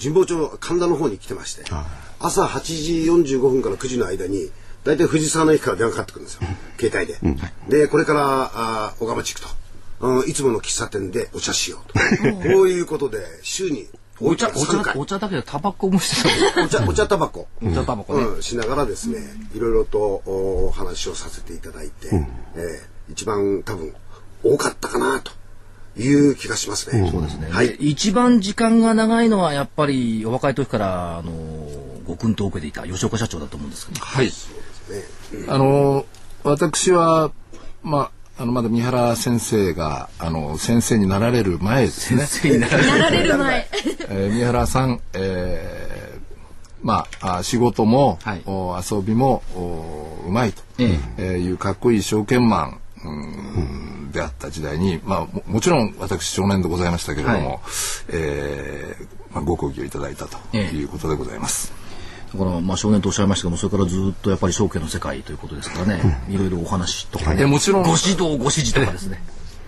[0.03, 1.63] 神保町神田の方に来てまして、
[2.19, 4.51] 朝8時45分から9時の間に、
[4.83, 6.41] 大体藤沢の駅から電話かかってくるんですよ。
[6.77, 7.19] 携帯で。
[7.69, 9.47] で、これから、あ小川地区と、
[10.01, 11.99] うんいつもの喫茶店でお茶しようと。
[12.49, 13.87] こういうことで、週に
[14.19, 17.47] お茶、お3茶、回お茶だけでタバコもしてたお茶、お茶タバコ。
[17.61, 18.23] お茶タバコね。
[18.23, 19.19] うん、しながらですね、
[19.55, 22.09] いろいろとお話をさせていただいて、
[22.55, 23.93] えー一番多分
[24.43, 25.32] 多かったかなと
[25.97, 27.09] いう気がしますね。
[27.11, 27.47] そうですね。
[27.49, 27.75] はい。
[27.79, 31.31] 一番時間が長いのはやっぱりお若い時からあの
[32.05, 34.31] ご薫陶を受けていた吉岡社長だと思うんですけど、はい。
[35.47, 36.05] あの、
[36.43, 37.31] 私は、
[37.81, 42.25] まあ、あの、まだ三原先生が、あの、先生になられる前ですね。
[42.25, 43.37] 先生になられる。
[43.37, 43.67] 前。
[44.09, 46.23] えー三原さん、えー
[46.81, 48.41] まあ、あ仕事も、はい。
[48.45, 51.21] お遊びもおうまいと、ええ。
[51.21, 52.79] ーいうかっこいい証券マン。
[53.05, 57.59] うんであった時代に、まあ、ももちろん私少年でございましたけれども、はい。
[58.09, 60.75] えーまあ、ご講義をいただいたとええ。
[60.77, 61.73] いうことでございます。
[62.33, 67.83] だからまあ少年とおっしゃいましたけどもそれからずっとやっぱり証券の世界ということですからね、いろいろお話とかね、えもちろん。
[67.83, 69.21] ご指導ご指示とかですね。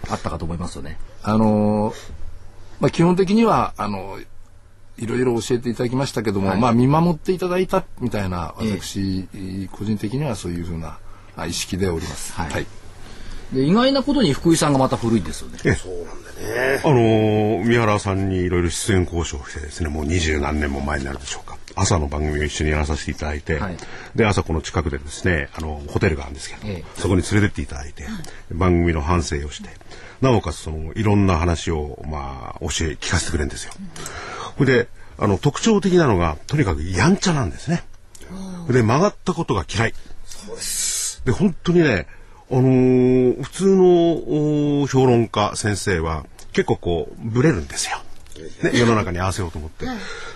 [0.09, 0.97] あったかと思いますよね。
[1.23, 1.95] あのー
[2.79, 4.19] まあ、基本的にはあの
[4.97, 9.27] いろいろ教えていただきましたけども、まあ見守っていただいたみたいな私、
[9.71, 10.97] 個人的にはそういうふうな
[11.35, 12.33] あ意識でおります。
[12.33, 12.51] はい。
[12.51, 12.67] はい
[13.53, 15.57] で意外なことに福井さんがまた古いんですよね。
[15.75, 16.81] そうなんだね。
[16.83, 21.57] あのー三原さんにいろいろ出演交渉をしてですね、もう二十何年も前になるでしょうか。
[21.75, 23.77] 朝の番組を一緒にやらさせていただいて、はい
[24.15, 28.05] で、朝この近くでですね、あの、ホテルがあるんですけど、ええそこに連れてっていただいて、
[28.51, 29.69] 番組の反省をして、
[30.21, 33.73] なおかつその、いろんな話を、まあ、教え、聞かせてくれるんですよ。
[34.57, 37.83] これで、あの、特徴的なのが、とにかくやんちゃなんですね。
[38.69, 39.93] で、曲がったことが嫌い。
[41.25, 42.07] で、本当にね、
[42.51, 47.97] あのー普通のお評論家先生は結構こう、ブレるんですよ。
[48.63, 49.85] ね、世の中に合わせようと思って。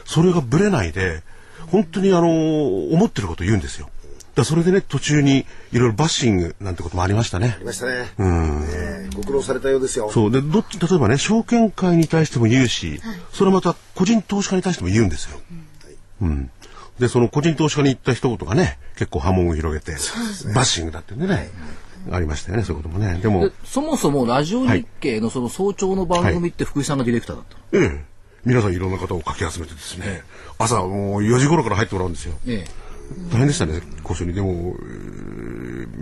[0.05, 1.21] それがブレないで、
[1.67, 3.89] 本当にあのー思ってることを言うんですよ。
[4.35, 7.65] だそれでね、途中にいろいろバッシングなんてこともありましたねあり。
[7.65, 7.93] ましたね。
[7.93, 10.09] ねえご苦労されたようですよ。
[10.11, 10.31] そう。
[10.31, 13.01] で、どっち、例えばね、証券会に対しても言うし、
[13.33, 15.39] それまた個人投資家に対しても言うんですよ。
[16.21, 16.51] うん。
[16.99, 19.93] で、その個人投資家に言った一言がね、結構波紋を広げて、
[20.53, 21.49] バッシングだってんでね、
[22.11, 23.19] ありましたよね、そういうこともね。
[23.21, 27.83] でもで、そもそもラジオ日経のその早朝の番組って福井さんがディレクターだったの？
[27.83, 28.05] ええ、
[28.45, 30.21] 皆さんいろんな方をかき集めてですね、
[30.57, 32.33] 朝もう4時頃から入ってもらうんですよ。
[32.47, 32.65] え
[33.31, 34.33] 大変でしたね、交渉に。
[34.33, 35.59] でも、えー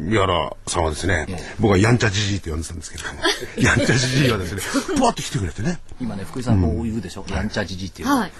[0.07, 1.25] 宮原さんはですね、
[1.59, 3.19] 僕はやんちゃじじいって呼んでたんですけれども、
[3.57, 4.61] やんちゃじじいはですね、
[4.97, 7.25] パワッと来てくれてね、え今ね、福井さんこう言うでしょ？
[7.29, 8.07] やんちゃじじいっていう。
[8.07, 8.31] はい。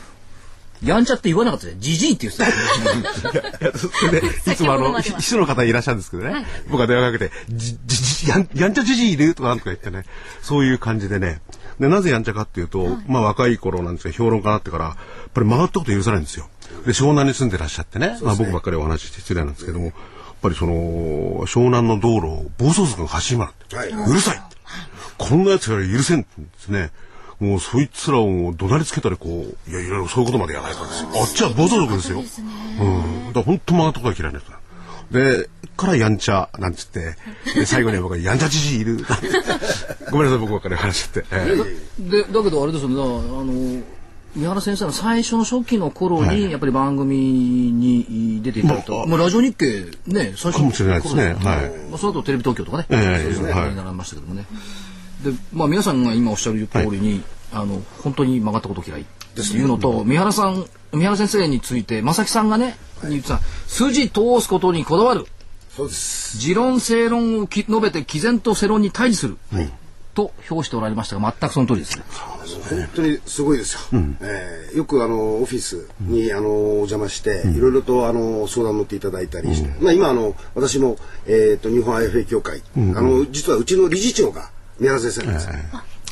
[0.84, 1.82] やんちゃって言わなかったですね。
[1.82, 3.78] じじいって言ってた。
[3.78, 9.34] それで、 いつもあの、秘書の方いらっしゃるんですけどね、僕が電話かけて、じ、じ、じ、やん、やんちゃじじいいる？
[9.34, 10.06] とかなんとか言ってね、
[10.42, 11.42] そういう感じでね、
[11.80, 14.96] で、なぜやんちゃかっていうと、まあ若い頃なんですけど、評論家になってから、やっ
[15.34, 16.48] ぱり曲がったこと許さないんですよ。
[16.86, 19.94] で、湘南に住んでらっしゃってね、まあ僕ばっかりお話しして失礼なんですけども、やっ
[20.42, 20.74] ぱりその、
[21.48, 23.90] 湘南の道路を暴走族が走り回って、はい。
[23.90, 24.42] うるさい
[25.18, 26.92] こんな奴ら許せんって言うんですね。
[27.40, 31.10] もうそいつらを怒鳴りつけたりこう、いや、いろいろそういうことまでやられたんですよ。
[31.14, 32.20] あっちは暴走族ですよ。
[32.20, 33.28] うん。
[33.28, 34.60] だから本当曲がったことが嫌いな人だ。
[35.12, 37.16] で、からやんちゃなんつって、
[37.54, 39.06] で最後には僕はやんちゃじじいいる。
[40.12, 41.30] ごめんなさい、僕ばっかり話しちゃって。
[41.32, 41.56] え
[42.00, 43.84] えで、だけどあれですよね、あの、
[44.36, 48.92] 三原先生の最初の初期の頃に、やっぱり番組に出ていただいた。
[48.92, 54.46] まあまあ、ラジオ日経ね、最初かもしれないですね頃はいまあ、その後テレビ東京とかね、ええそういうのはいになられましたけどもね。
[55.24, 59.02] で、まあ皆さんが今おっしゃる通りに、あの、本当に曲がったこと嫌い。
[59.02, 65.26] っていうのと、三原さん、三原先生について、正木さんがね、言ってた、筋通すことにこだわる。
[65.76, 66.38] そうです。
[66.40, 69.38] 持論正論をき述べて毅然と世論に対峙する。
[70.16, 72.04] と評しておられましたが、全くその通りですね。
[72.70, 73.80] 本当にすごいですよ。
[74.22, 84.50] えーよくあのオフィスにあのお邪魔して、いろいろとあの相談乗っていただいたりして、まあ今あの私もえっ、と日本 IFA 協会、あの実はうちの理事長が
[84.80, 85.48] 宮原先生なんです。
[85.48, 85.54] よ。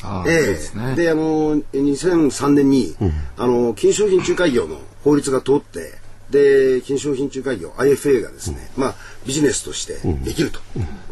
[0.02, 0.92] ああそうえですね。
[0.92, 2.94] えであの2003年に、
[3.36, 5.94] あの金商品仲介業の法律が通って
[6.30, 8.94] で金商品仲介業 IFA がですね、まあ
[9.26, 10.60] ビジネスとしてできると、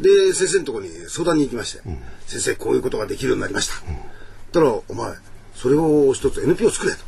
[0.01, 1.83] で先生のところに相談に行きまして、
[2.27, 3.75] 先生こういうことができるようになりました、
[4.53, 5.12] たらお前
[5.55, 6.99] それを一つ NPO を作れと、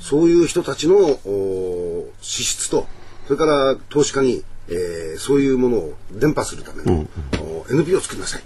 [0.00, 2.86] そういう人たちのお資質と
[3.26, 7.06] それから投資家に、えーそういうものを伝播するための、
[7.42, 8.42] お NPO を作りなさい、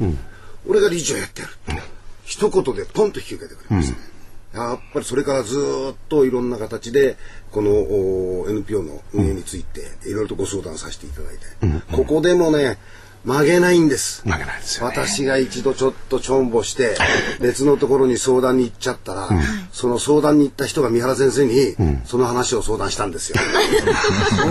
[0.69, 1.83] 俺が理事長やってやる、
[2.25, 4.13] 一言でポンと引き受けてくれました、ね
[4.55, 7.17] やっぱりそれからずーっといろんな形で
[7.53, 12.77] このお NPO の運営についていろいろとご相談させていただいて、ここでもね
[13.25, 14.21] 曲げないんです。
[14.29, 14.95] 負けないですよ、ね。
[14.95, 16.99] 私が一度ちょっとちょんぼして
[17.41, 19.31] 別のところに相談に行っちゃったら、
[19.73, 23.37] その相談に行った人が三原先生にその話を相談したんですよ。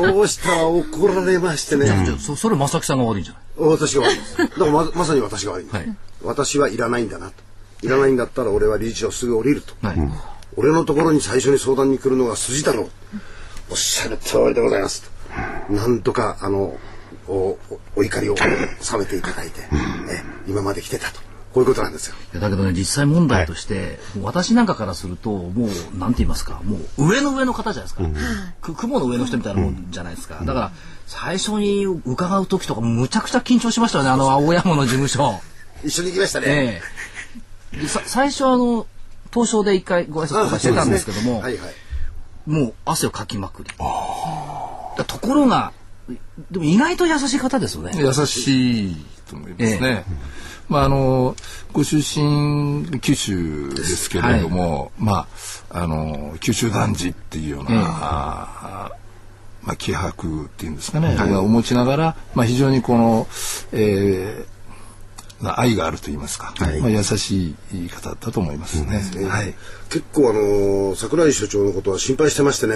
[0.01, 1.85] そうしたら怒られましてね。
[2.35, 3.41] それ正木さんが悪いんじゃない？
[3.69, 4.37] 私が悪いです。
[4.37, 7.33] だからままさに私が悪いんです、はい私はいらないんだなと。
[7.81, 9.73] いらないんだったら俺は理事長すぐ降りると。
[9.81, 9.97] はい。
[10.55, 12.89] 俺のところに最初に相談に来るのが筋だろう。
[13.71, 15.03] おっしゃる通りでございます
[15.67, 15.73] と。
[15.73, 16.77] なんとかあの
[17.27, 17.59] おお
[17.95, 18.45] お怒りを冷
[18.99, 19.61] めていただいて、
[20.11, 21.30] え今まで来てたと。
[21.53, 22.15] こういうことなんですよ。
[22.33, 28.03] いやだけどね、実際問題として、もう私なんかからすると、もう、なんて言いますか、もう上の上の方じゃないですか。
[28.61, 30.39] く雲の上の人みたいなもんじゃないですか。
[30.45, 30.71] だから、
[31.07, 35.39] 最初に伺う時とか、むちゃくちゃ緊張しましたよね、あの青山の事務所。
[35.83, 36.45] 一緒に行きましたね。
[36.47, 36.81] え
[37.77, 38.85] えでさ最初あの、
[39.33, 41.73] 東証で一回ご挨拶とかしてたんですけども、はいはい。
[42.45, 43.69] もう汗をかきまくり。
[44.97, 45.71] だところが、
[46.49, 47.91] でも意外と優しい方ですよね。
[47.95, 50.05] 優しいと思いますね。
[50.71, 51.35] まああの
[51.73, 55.27] ご出身九州ですけれども、ま
[55.69, 63.27] ああの九州男児っていうような、ええあーまあ気迫っていうんですかね、を持ちながら、まあ非常にこの、
[63.73, 64.51] えー
[65.43, 69.01] な愛があると言いますか、まあ優しい方だったと思いますね。
[69.27, 69.53] はい。
[69.89, 72.75] 結構あのー桜井所長のことは心配してましてね。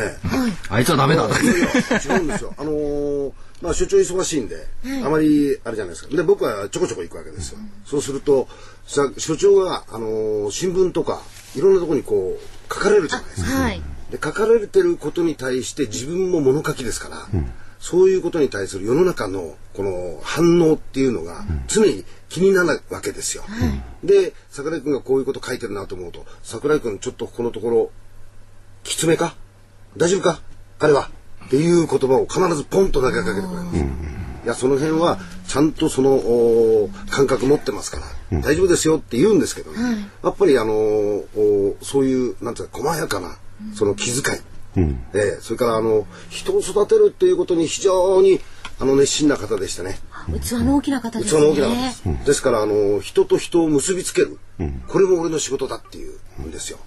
[0.70, 1.28] あいつはダメだ。
[1.28, 1.28] 違
[2.20, 2.54] うんですよ。
[2.58, 3.32] あのー
[3.66, 4.68] まあ所長忙しいんで、
[5.04, 6.16] あまりあれじゃないですか。
[6.16, 7.60] で僕はちょこちょこ行くわけですよ。
[7.84, 8.48] そうすると
[8.86, 11.22] さ所長があのー新聞とか
[11.56, 13.52] いろんなところにこう書かれるじゃないですか。
[13.62, 13.82] はい。
[14.12, 17.28] で書かれてることに対して自分も物書きですから、
[17.80, 23.44] そういうことに対する世の中のこの反応っていうのが常に気になるわけですよ。
[24.04, 27.92] で桜井君がこういうこと書いてるなと思うと桜井君ちょっとここのところ
[28.84, 29.36] きつめか？
[29.98, 30.40] 大丈夫か？
[30.78, 31.10] 彼は？
[31.48, 33.78] っていう言葉を必ずポンと投げかけてくれます。
[34.46, 38.00] いや、その辺は、ちゃんとその、お感覚持ってますか
[38.32, 43.38] ら、大丈夫ですよって言うんですけどね、やっぱりあのおそういう、なんていうか、細やかな、
[43.74, 44.40] その気遣い、
[45.14, 48.40] えーそれからあの、人を育てるっていうことに非常に、
[48.80, 49.98] あの、熱心な方でしたね。
[50.44, 51.42] 器の大きな方ですね。
[51.42, 52.26] 器の大きな方です。
[52.26, 54.38] ですから、あの、人と人を結びつける。
[54.88, 56.78] これも俺の仕事だっていうんですよ。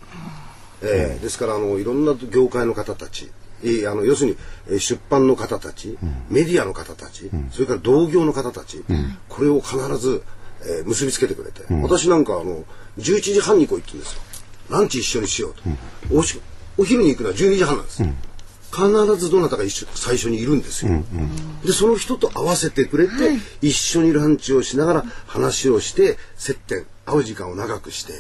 [0.82, 4.36] えーですから、あの、いろんな業界の方たち、えーあの要するに、
[4.68, 5.98] えー出版の方たち、
[6.30, 8.84] メディアの方たち、それから同業の方たち、
[9.28, 10.22] これを必ず、
[10.62, 12.64] えー結びつけてくれて、私なんかあの
[12.98, 14.22] 11時半に行こうって言うんですよ。
[14.70, 15.62] ランチ一緒にしようと、
[16.14, 16.40] おし
[16.76, 18.02] お昼に行くのは12時半なんです、
[18.70, 20.92] 必ずどなたか一緒最初にいるんですよ、
[21.64, 23.12] でその人と合わせてくれて、
[23.62, 28.12] 一緒にランチをしながら話をして接点会う時間を長くして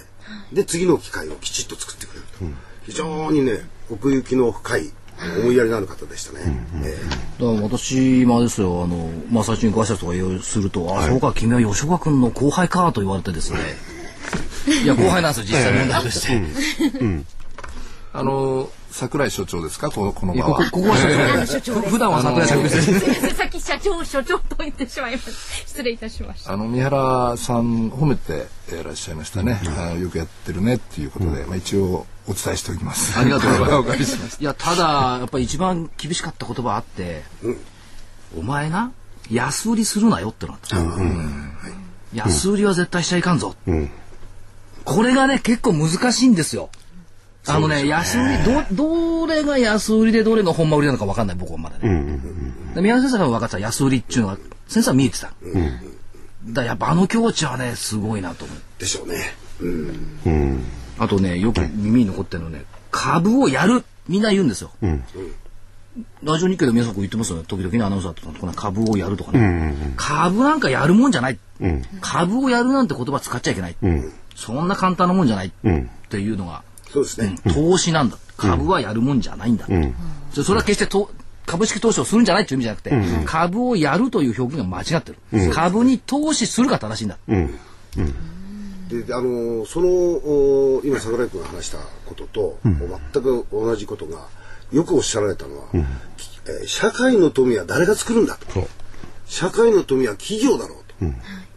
[0.52, 2.44] で次の機会をきちっと作ってくれると、
[2.86, 4.90] 非常にね奥行きの深い
[5.40, 6.40] 思いやりのある方でしたね、
[6.84, 6.96] え
[7.42, 13.58] だから私もあれですよあの、まあ、最初にご挨拶とかいろいろすると「あそうか君は吉岡君の後輩か」と言われてですね。
[14.84, 16.42] いや後輩なんですよ実際問題として。
[18.12, 19.90] あの桜井所長ですか？
[19.90, 20.56] このこの場は。
[20.56, 21.90] ここここは社長です。
[21.90, 23.34] 普段は桜井社長です。
[23.34, 25.30] さっき社長所長と言ってしまいました
[25.68, 26.52] 失礼いたしました。
[26.52, 33.18] あの三原さん褒めていらっしゃいましたね、あのよくやってるねっていうことで、まあ、一応お伝えしておきます。
[33.18, 34.38] ありがとうございます。
[34.40, 34.44] い。
[34.44, 37.22] やただやっぱり一番厳しかった言葉あって、
[38.36, 38.92] お前な
[39.30, 40.76] 安売りするなよってのがあった、
[42.14, 43.54] 安売りは絶対しちゃいかんぞ、
[44.84, 46.70] これがね結構難しいんですよ
[47.48, 52.20] あのね安売りどどれが安売りでどれが本間売りなのか分かんない僕はまだね、
[52.74, 58.56] で宮根先生が分かってた安売りっていうのが先生は見えてた、だからやっぱあの境地はねすごいなと思う。
[58.56, 60.64] ーでしょうね、うん。
[60.98, 64.70] あとね、よく耳に残ってるのね、株をやるみんな言うんですよ。
[66.22, 67.44] ラジオ日経で皆さんこう言ってますよね。
[67.46, 69.74] 時々ね、アナウンサーとか、この株をやるとかね。
[69.96, 71.38] 株なんかやるもんじゃない。
[72.00, 73.76] 株をやるなんて言葉使っちゃいけない。
[74.36, 75.48] そんな簡単なもんじゃない。
[75.48, 75.50] っ
[76.08, 78.16] ていうのが、そうですね、投資なんだ。
[78.36, 79.66] 株はやるもんじゃないんだ。
[80.32, 81.10] そそれは決してと
[81.46, 85.52] 株式投資をするんじゃないっていう意味じゃなくて、株をやるという表現が間違ってる。
[85.52, 87.18] 株に投資するが正しいんだ。
[88.88, 94.26] であのそのお今桜井君が話したことと、全く同じことが
[94.72, 95.86] よくおっしゃられたのは、えー
[96.66, 98.66] 社会の富は誰が作るんだと。
[99.26, 101.14] 社会の富は企業だろうと、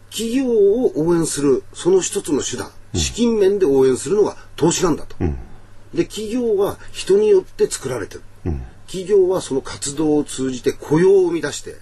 [0.09, 5.15] 企業を応援するその一つの手段資金面で応援するのが投資なんだと、
[5.93, 8.21] で企業は人によって作られてる、
[8.87, 11.75] 企業はその活動を通じて雇用を生み出して、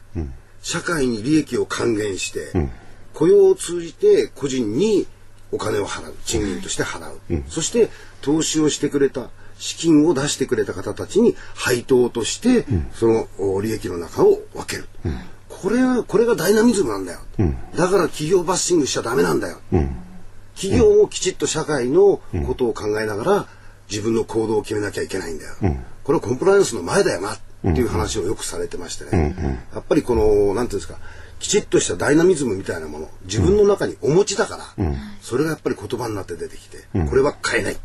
[0.61, 2.51] 社会に利益を還元して、
[3.13, 5.07] 雇用を通じて個人に
[5.51, 6.15] お金を払う。
[6.25, 7.19] 賃金として払う、
[7.49, 7.89] そして
[8.21, 14.87] 投資をしてくれた資金を出してくれた方たちに配当として、そのお利益の中を分ける、
[15.49, 17.19] これはこれがダイナミズムなんだよ、
[17.75, 19.59] だから企業バッシングしちゃダメなんだよ、
[20.59, 23.47] 企業もきちっと社会のことを考えながら
[23.89, 25.55] 自分の行動を決めなきゃいけないんだよ、
[26.03, 30.99] これはコンプライアンスの前だよなっていう話をよくされてましてね、やっぱりこのなんていうんですか
[31.39, 34.85] きちっとしたダイナミズムみたいなもの自分の中にお持ちだから、
[35.21, 37.77] それがやっぱり言葉になって出てきて、これは変えない、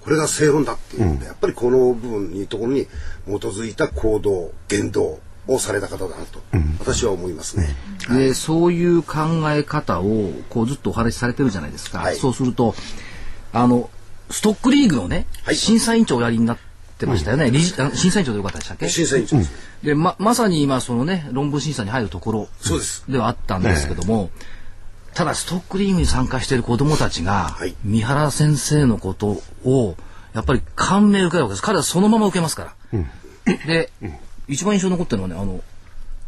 [0.00, 2.86] これが正論だっていうので、やっぱりこの部分にところに
[3.26, 6.40] 基づいた行動言動をされた方だなと、
[6.78, 7.68] 私は思いますね。
[8.08, 9.18] でそういう考
[9.50, 12.16] え方をこうずっとお話しされてるじゃないですか、はい。
[12.16, 12.74] そうすると
[13.52, 13.90] あの
[14.30, 15.56] ストックリーグのね、はい。
[15.56, 16.58] 審査委員長をおやりになっ
[16.98, 18.88] てましたよね、理事あ審査委員長でよかったでしたっけ？
[18.88, 19.52] 審査委員長です、
[19.82, 22.48] でままさに今そのね論文審査に入るところ
[23.08, 24.30] ではあったんですけども、
[25.14, 27.74] ただストックリーグに参加している子どもたちが、はい。
[27.84, 29.96] 三原先生のことを
[30.32, 31.62] やっぱり感銘を受けるわけです。
[31.62, 33.00] 彼はそのまま受けますから、
[33.66, 33.90] で、
[34.48, 35.62] 一番印象に残ってるのはねあの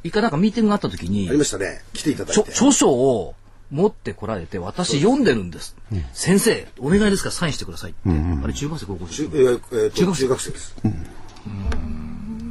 [0.02, 1.82] 一回なんかミーティングがあった時にありましたね。
[1.92, 2.42] 来ていただいて。
[2.50, 3.34] 著書を
[3.70, 5.74] 持ってこられて私読んでるんです、
[6.12, 7.30] 先生お願いですか？
[7.30, 9.90] らサインしてくださいって、あれ中学生高校生中学生。
[9.90, 10.76] 中学生です、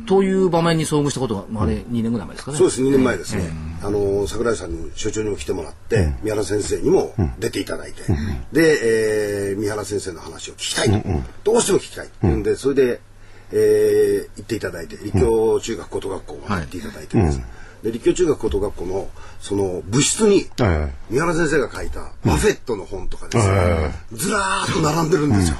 [0.07, 2.57] という場面に遭遇したことが、まあ、あれ2年ぐらい前ですかね。
[2.57, 2.81] そうです。
[2.81, 3.43] 2年前ですね、
[3.83, 8.01] あの桜井さんに所長にも来てもらって、三原先生にも出ていただいて、
[8.51, 11.07] で、えー三原先生の話を聞きたいと、
[11.43, 12.99] どうしても聞きたい、うん、でそれで、
[13.55, 17.41] えー行っていただいて立教中学高等学校まで行っていただいてです、
[17.83, 25.57] で立教中学高等学校のその部室に三原先生が書いたバフェットの本とかですね、ずらーっと並んでるんですよ。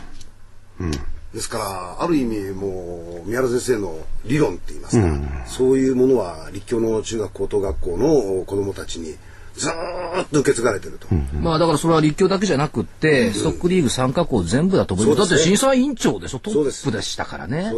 [1.34, 5.08] ですからある意味もう三原先生の理論って言いますか、
[5.48, 9.16] そういうものは立教の中学高等学校の子どもたちに
[9.56, 11.08] ずーっと受け継がれてると。
[11.40, 15.18] まあだからそれは立教だけじゃなくって、ストックリーグ参加校全部だと思います。
[15.18, 17.72] だって審査委員長でしょ、トップでしたからね。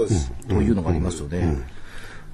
[0.48, 1.68] というのがありますよね。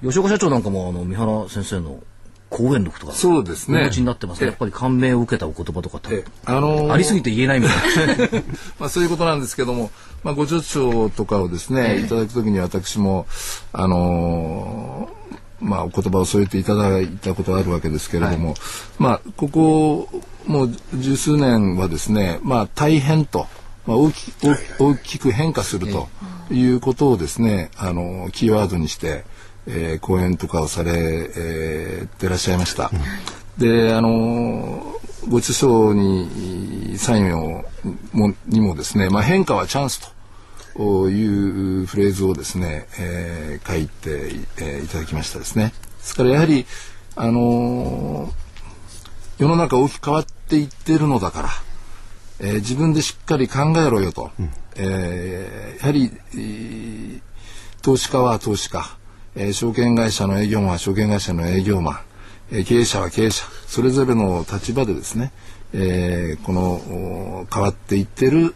[0.02, 2.02] 吉岡社長なんかもあの三原先生の
[2.50, 4.48] 講演録とかそうですねお持ちになってますね。
[4.48, 8.42] やっぱり感銘を受けたお言葉とかってあのーありすぎて言えないみたいな。
[8.78, 9.90] まあそういうことなんですけども、
[10.22, 13.26] まあご著書とかをですね、いただくときに私も、
[13.72, 18.54] あのーまあお言葉を添えていただいたことがあるわけですけれども、
[18.98, 20.08] まあここ
[20.46, 23.46] もう十数年はですね、まあ大変と、
[23.86, 26.08] まあ大き大大きく変化すると
[26.50, 26.64] い。
[26.66, 29.24] うことをですね、あのキーワードにして、
[29.66, 32.90] えー講演とかをされ、えーてらっしゃいました。
[33.58, 34.96] で、あの
[35.28, 37.64] ご著書にサインを
[38.12, 40.08] もにもですね、まあ、変化はチャンスと
[40.78, 45.72] いうフレーズをですね、えー書いて、えーいただきましたですね。
[45.98, 46.66] ですからやはり、
[47.16, 48.32] あのー
[49.38, 51.48] 世の中大きく変わっていっているのだから、
[52.40, 54.30] えー自分でしっかり考えろよと、
[54.76, 57.20] えーやはり、えー
[57.82, 58.96] 投資家は投資家、
[59.34, 61.98] えー証券会社の営業マンは証券会社の営業マン、
[62.52, 63.44] えー経営者は経営者。
[63.66, 65.32] それぞれの立場でですね、
[65.74, 66.62] えーこの
[67.42, 68.54] お変わっていってる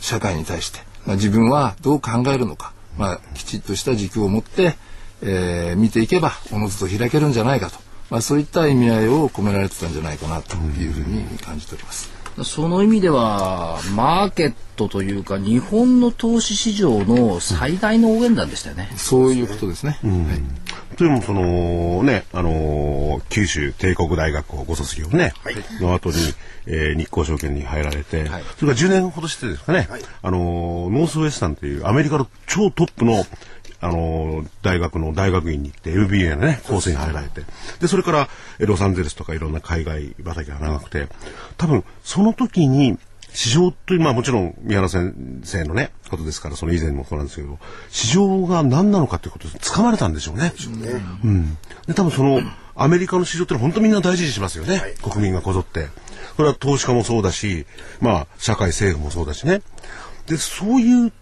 [0.00, 4.76] 社会に対して、まあ、自分はどう考えるのか、まあ、きちっとした軸を持って、
[5.22, 7.78] えー見ていけばおのずと開けるんじゃないかと、
[8.10, 12.15] まあ、そういった意味合いを込められてたんじゃないかなというふうに感じております。
[12.44, 18.90] その意味では、マーケットというか、日本の投資市場の最大の応援団でしたよね。
[18.96, 19.98] そういうことですね。
[20.02, 20.08] は
[20.92, 20.96] い。
[20.96, 25.32] というのもそのね、あのー九州帝国大学をご卒業ね、
[25.80, 26.16] の後に、
[26.66, 28.42] えー日興証券に入られて、はい。
[28.58, 29.88] それから10年ほどしてですかね、
[30.22, 33.24] あのーノースウェスタンというアメリカの超トップの
[33.80, 37.42] あのー大学の大学院に行って MBA のね、コースに入られて、
[37.80, 41.08] で、それからえーロサンゼルスとかいろんな海外畑が長くて、
[41.56, 42.98] 多分その時に
[43.32, 45.14] 市場という、まあもちろん宮原先
[45.44, 47.58] 生のね、ことですから、その以前もそうなんですけど、
[47.90, 50.52] 市場が何なのかということを掴まれたんでしょうね。
[51.22, 51.58] うん。
[51.86, 52.40] で、多分その、
[52.74, 54.80] アメリカの市場ってのは本当みんな大事にしますよね。
[55.02, 55.88] 国民がこぞって。
[56.36, 57.66] これは投資家もそうだし、
[58.00, 59.60] まあ、社会政府もそうだしね。
[60.26, 61.12] で、そういう、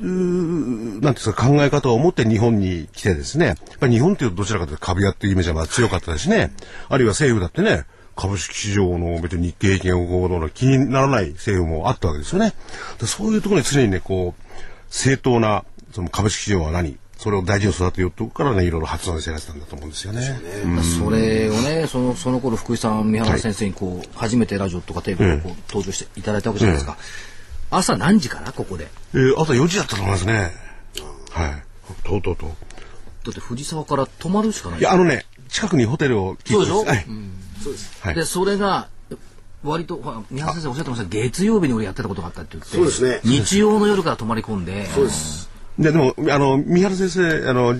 [0.00, 6.52] なんていうんですか、考え方を持って日本に来てですね、やっぱり日本っていうとどちらかというと株屋っていうイメージがまあ強かったですしね、
[6.88, 7.84] あるいは政府だってね、
[8.16, 12.52] 株式市場の別に日経平均をの気にならない政府もあったわけですよね。
[12.98, 14.42] でそういうところに常にね、こう、
[14.90, 16.98] 正当なその株式市場は何？
[17.16, 20.20] それを大事に育てようとこからね、いろいろ発案せられてたんだと思うんですよね。
[20.98, 26.96] それをね、そのその頃福井さん、三原先生にこう、初めてラジオとかテレビでこう登場していただいたわけじゃないですか。
[27.72, 28.88] 朝何時からここで。
[29.14, 30.52] えー、朝4時だったと思いますね。
[31.30, 31.62] はい。
[32.04, 32.48] とうとうとう。
[32.48, 32.54] だ
[33.30, 34.80] って藤沢から泊まるしかない。
[34.80, 36.84] いや、あのね、近くにホテルを聞いてそうでしょ？
[36.84, 37.06] はい。
[38.00, 38.88] はいで、それが、
[39.62, 42.70] 割と、ほら三原先生おっしゃってました月曜日に俺やってたことがあったって言って。
[42.76, 44.86] そうですね日曜の夜から泊まり込んで。
[44.86, 45.48] そうです。
[45.78, 47.74] で、でも、あの、三原先生、あの、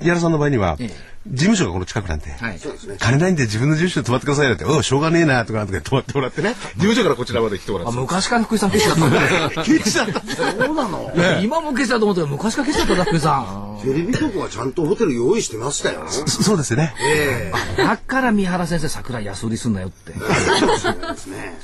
[0.00, 2.60] 三原さんの場合には、ええ事務所がこの近くなんで、はい。
[2.98, 7.96] 金ないんで自分の事務所で泊まってくださいよって、しょうがねえな、とかなんとか泊まってもらってね、事務所からこちらまで来てもらっあ、て。
[7.98, 9.64] 昔から福井さんケチだったんだ。
[9.64, 11.12] ケチだったそうなの、
[11.42, 13.80] 今もケチだと思ったけど、昔からケチだったんだ、福井さん。
[13.82, 16.04] テレビ局はちゃんとホテル用意してましたよ。
[16.08, 16.94] そそうですね。
[17.00, 20.12] えだから三原先生桜井安売りすんなよって。
[20.16, 20.18] え
[20.80, 21.58] そうですね。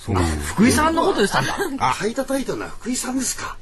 [0.45, 1.57] 福井さんのこと言ってたんだ。
[1.91, 3.57] あ、買い叩いたのは福井さんですか？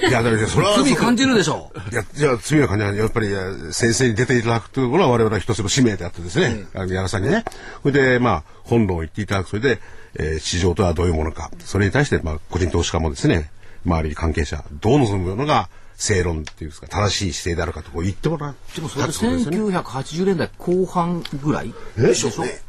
[0.00, 1.72] いや、だからそれは、罪感じるでしょ。
[1.90, 2.96] いや、じゃあ、罪は感じない。
[2.96, 3.28] やっぱり、
[3.72, 7.44] 先生に出ていただくというのは我々は一つの使命であってですね、あの矢野さんにね。
[7.82, 9.50] それで、まあ、本論を言っていただく。
[9.50, 9.80] それで、
[10.18, 11.50] えー市場とはどういうものか。
[11.60, 13.50] それに対して、まあ、個人投資家もですね、
[13.86, 18.56] 周り関係者、どう望むのが正論っていうんですか、正しい姿勢であるかとこう言ってもらう。
[18.74, 22.60] でもそれ立つことですよね1980年代後半ぐらいでしょうね。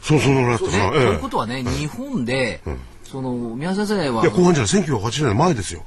[0.00, 0.84] そうそうなったね、な。
[0.90, 2.62] そういうえことはね、日本で、
[3.10, 5.84] その、宮先生はえいや、、後半じゃない、1980年前ですよ。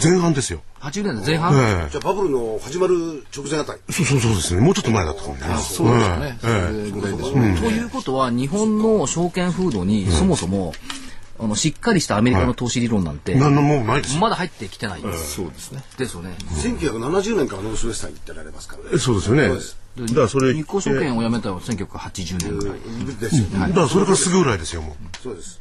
[0.00, 0.62] 前半ですよ。
[0.80, 3.80] 80年代前半、ええじゃあバブルの始まる直前あたり。
[3.90, 4.60] そうそうそうですね。
[4.62, 5.60] もうちょっと前だったと思うんだよね。
[5.60, 6.38] そうですね。
[6.40, 7.58] それぐらいでしょうね。
[7.60, 10.72] ということは、日本の証券風土に、そもそも、
[11.38, 14.20] あの、しっかりしたアメリカの投資理論なんて、なんのもうないですよ。
[14.20, 15.00] まだ入ってきてない。
[15.00, 15.82] そうですね。
[15.98, 16.36] ですよね。
[16.54, 18.98] 1970年からノースウェスタンに行ってられますからね。
[18.98, 19.48] そうですよね。
[19.48, 22.78] そうですだからそれ、日興証券を辞めたのは1980年ぐらい。
[23.20, 23.68] ですよね。
[23.68, 25.16] だからそれからすぐぐらいですよ、もう。
[25.22, 25.60] そうです。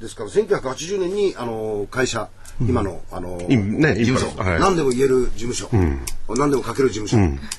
[0.00, 2.28] ですから1980年にあの会社、
[2.60, 4.60] 今のあのいね、事務所、はい。
[4.60, 5.68] 何でも言える事務所、
[6.28, 7.08] 何でも書ける事務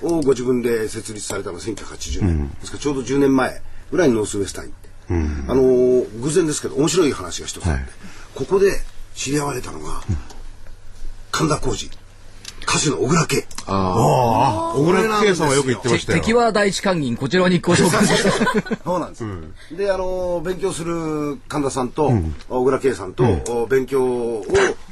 [0.01, 0.07] 所。
[0.07, 5.61] をご自分で設立されたのが1980年、ですからちょうど10年前ぐらいにノースウェスタン行って、あの
[6.21, 7.85] 偶然ですけど面白い話が一つあって、はい。
[8.35, 8.71] ここで
[9.15, 10.01] 知り合われたのが、
[11.31, 11.91] 神田浩二
[12.67, 16.19] 歌手の小倉圭あ小倉圭さんはよく言ってましたよ。
[16.19, 17.99] 敵は第一関銀、こちらは日光証券。
[18.83, 19.25] そうなんです。
[19.75, 22.11] で、あの、勉強する神田さんと、
[22.49, 24.45] 小倉圭さんと、お勉強を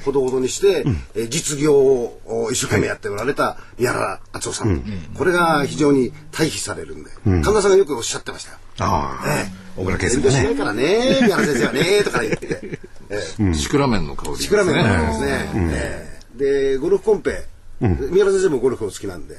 [0.06, 4.84] ほどほどにして、え実業をお一生懸命やっておられた宮原敦夫さん。
[5.18, 8.58] これが非常に対比されるんで、神田さんがよくおっしゃってましたよ。
[8.80, 9.46] ああ、
[9.78, 10.38] 小倉圭さ遠んがね。
[10.38, 12.80] 慮しないからね、宮原先生はね、とか言ってて。
[13.10, 14.84] ええシクラメンの香りですシクラメンね。
[14.84, 15.52] なんですね。
[15.56, 17.46] ええで、ゴルフコンペ、
[17.82, 19.36] 宮原先生もゴルフお好きなんで、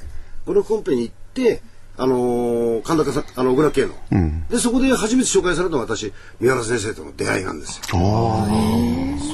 [0.47, 1.63] ゴルフコンペに行って、
[1.97, 3.95] あのー神田さん、あの、小倉圭の、
[4.51, 7.85] で、そこで初めて紹介されたのが私、宮原先生との出会いなんですよ。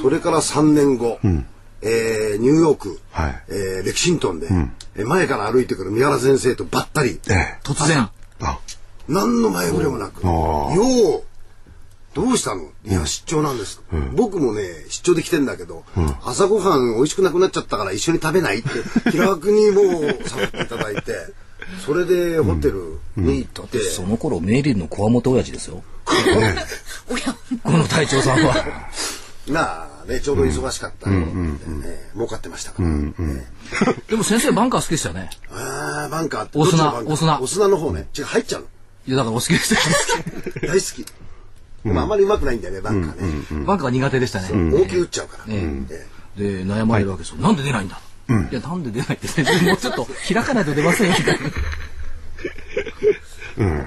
[0.03, 1.19] それから3年後、
[1.83, 3.43] えーニューヨーク、はい。
[3.49, 4.49] えーレキシントンで、
[4.97, 7.59] えー前から歩いてくる宮原先生とばったり、ええ。
[7.65, 8.11] 突然。
[8.43, 8.59] あ、
[9.09, 10.83] 何の前触れもなく、あよ
[11.19, 11.23] う、
[12.15, 12.63] どうしたの？
[12.85, 13.83] いや、出張なんです。
[14.15, 15.85] 僕もね、出張で来てんだけど、
[16.25, 18.69] 朝ごはん美味しくなくなっちゃったから一緒に食べないって、
[19.11, 21.33] 気楽にもう誘っていただいて、
[21.85, 25.85] それでホテルに行って、その頃、メイリンのこわもて親父ですよ。
[27.63, 28.55] この隊長さんは。
[29.47, 32.89] な あ、ね、ちょうど忙しかったので、ね儲かってましたから。
[32.89, 33.15] ね
[34.09, 35.31] でも先生バンカー好きでしたよね。
[35.53, 36.59] ああ、バンカーって。
[36.59, 37.13] 大砂どっちのバンカー？
[37.13, 38.09] 大砂大砂の方ね。
[38.19, 38.67] 違う、入っちゃうの。
[39.07, 39.75] いや、だからお好きでした
[40.67, 40.73] よ。
[40.73, 41.07] 大好き。
[41.85, 43.65] でもあんまり上手くないんだよね、バンカーね。
[43.65, 44.49] バンカーが苦手でしたね。
[44.73, 45.45] 大きい打っちゃうから。
[45.49, 45.67] え
[46.37, 46.43] え。
[46.43, 47.39] で、悩まれるわけですよ。
[47.39, 49.43] なんで出ないんだいや、なんで出ないって。
[49.65, 51.39] もうちょっと開かないと出ませんよ、みたい
[53.67, 53.79] な。
[53.79, 53.85] だ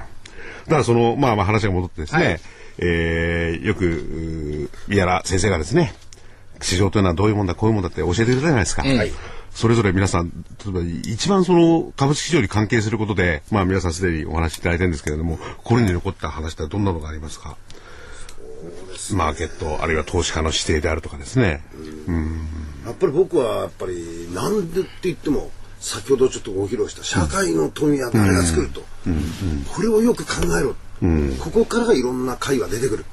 [0.69, 2.39] からその、まあまあ話が戻ってですね、
[2.79, 5.93] えーよく、うー宮原先生がですね、
[6.61, 8.83] 市場というのはどういうもんだ、こういうもんだって教えてくれたじゃないですか。
[8.85, 8.97] ええ。
[8.97, 9.11] はい。
[9.51, 10.31] それぞれ皆さん、
[10.65, 17.55] 例えば一番その株式市場に関係することで、まあ皆さんすでにお話しいただいてるんですけれども、これに残った話ってどんなのがありますか？
[19.11, 21.63] マーケット、あるいは投資家の指定であるとかですね。
[22.85, 28.81] やっぱり僕はやっぱりなんでって言っても先ほどちょっとご披露した社会の富は誰が作ると、
[29.73, 30.75] これをよく考えろ、
[31.39, 33.05] ここからいろんな会が出てくる、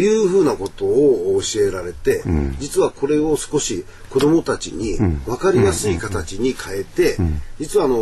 [0.00, 2.22] いうふうなことを教えられて、
[2.58, 7.16] 実はこれを少し子どもたちに分かりやすい形に変えて、
[7.58, 7.96] 実はあの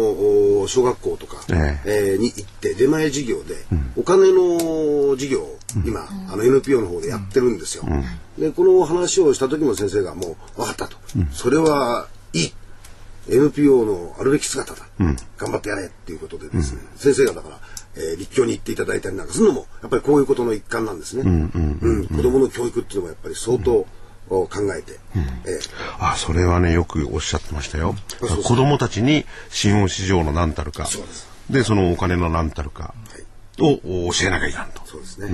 [0.61, 2.17] お小学校とか、ええ。
[2.17, 3.55] ーに行って出前授業で、
[3.97, 7.85] お金の授業を今、あの NPO の方でやってるんですよ。
[8.39, 10.97] でこの話をした時も先生がもう分かったと、
[11.33, 12.53] それはいい。
[13.29, 14.87] NPO のあるべき姿だ、
[15.39, 17.61] 頑張ってやれっていうことでですね、先生がだから、
[17.97, 23.87] えー立教に行っていただいたりなんかするのもやっぱりこういうことの一環なんですね、うん子どもの教育っていうのもやっぱり相当、
[24.31, 24.99] お考えて、
[25.45, 25.61] えー。
[25.99, 27.95] あ、それはね、よくおっしゃってましたよ。
[28.45, 31.29] 子供たちに資本市場の何たるか、そうです。
[31.51, 32.95] で、そのお金の何たるか。
[33.61, 34.83] を教えなきゃいかんと。
[34.85, 35.29] そうですね、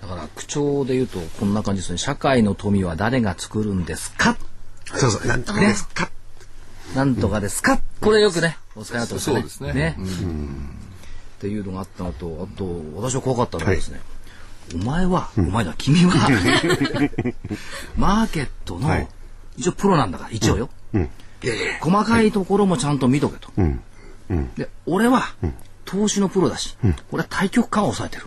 [0.00, 1.98] だから、口調で言うと、こんな感じですね。
[1.98, 4.38] 社会の富は誰が作るんですか？
[4.86, 6.08] そうそう、なんとかですか？
[6.94, 9.40] なんとかですか、これよくね、お使いになってましたね。
[9.40, 9.96] そうですね
[11.40, 12.66] っていうのがあったのと、あと、
[12.96, 13.98] 私は怖かったのはですね、
[14.74, 16.12] お前は、お前だ、君は、
[17.96, 19.08] マーケットの、はい。
[19.56, 20.68] 一応プロなんだから、一応よ。
[21.80, 23.50] 細かいところもちゃんと見とけと。
[24.54, 25.28] で、俺は、
[25.86, 26.76] 投資のプロだし、
[27.10, 28.26] これは対局感を抑えてる。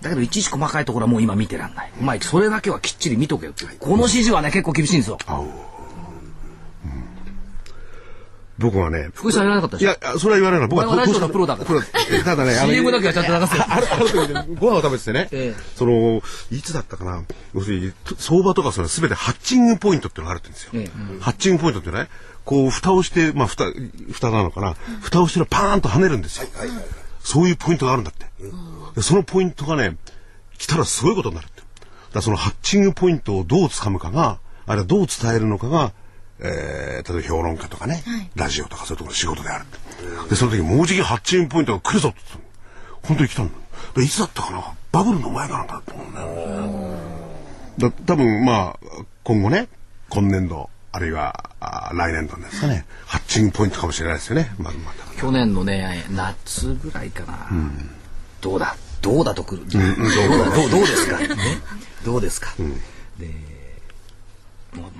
[0.00, 1.92] だけど、いちいち細かいところはもう今見てらんない。
[2.00, 3.70] お前、それだけはきっちり見とけよっていう。
[3.80, 5.18] この指示はね、結構厳しいんですよ。
[8.58, 9.90] 僕はね、福井さん言わなかったでしょ？
[9.90, 10.68] いや、あそれは言われない。
[10.68, 13.96] 僕はラジオのプロだからただね、あの CM だけはちゃんと流せよある、あ
[14.42, 17.24] るご飯を食べててね、ええその、いつだったかな、
[17.54, 20.72] 要するに、相場とかそれすべてハッチングポイントっていうのがあるんですよ。
[20.74, 20.90] え
[21.20, 22.08] ハッチングポイントってね、
[22.44, 23.64] こう、蓋をして、まあ、蓋、
[24.12, 26.48] 蓋なのかな、蓋をしてパーンと跳ねるんですよ。
[27.20, 28.26] そういうポイントがあるんだって。
[28.96, 29.96] でそのポイントがね、
[30.58, 31.60] 来たらすごいことになるって。
[31.60, 31.70] だか
[32.14, 35.92] らそのハッチングポイントをどう掴むかが、あるいはどう伝えるのかが、
[36.44, 38.02] えー、例えば評論家とかね、
[38.34, 39.64] ラジオとかそういうところの仕事である。
[39.64, 39.66] っ
[40.24, 40.30] て。
[40.30, 42.44] で、その時もうじきハッチングポイントが来るぞって言ったの
[43.02, 43.52] 本当に来たんだ。
[43.94, 44.74] でいつだったかな？
[44.90, 46.98] バブルの前かなんかだと思うんだよ。
[47.78, 48.78] だ多分まあ、
[49.24, 49.68] 今後ね、
[50.10, 54.54] 今年度、あるいはあ来年度ですかね、ハッチングポイントかもしれないですよね。
[54.58, 57.48] まあ、まあ、去年のね夏ぐらいかな、
[58.42, 58.76] どうだ？
[59.00, 60.50] どうだとくる、どうだ？
[60.54, 61.28] どうどうですか、ね、
[62.04, 62.76] どうですか、でもう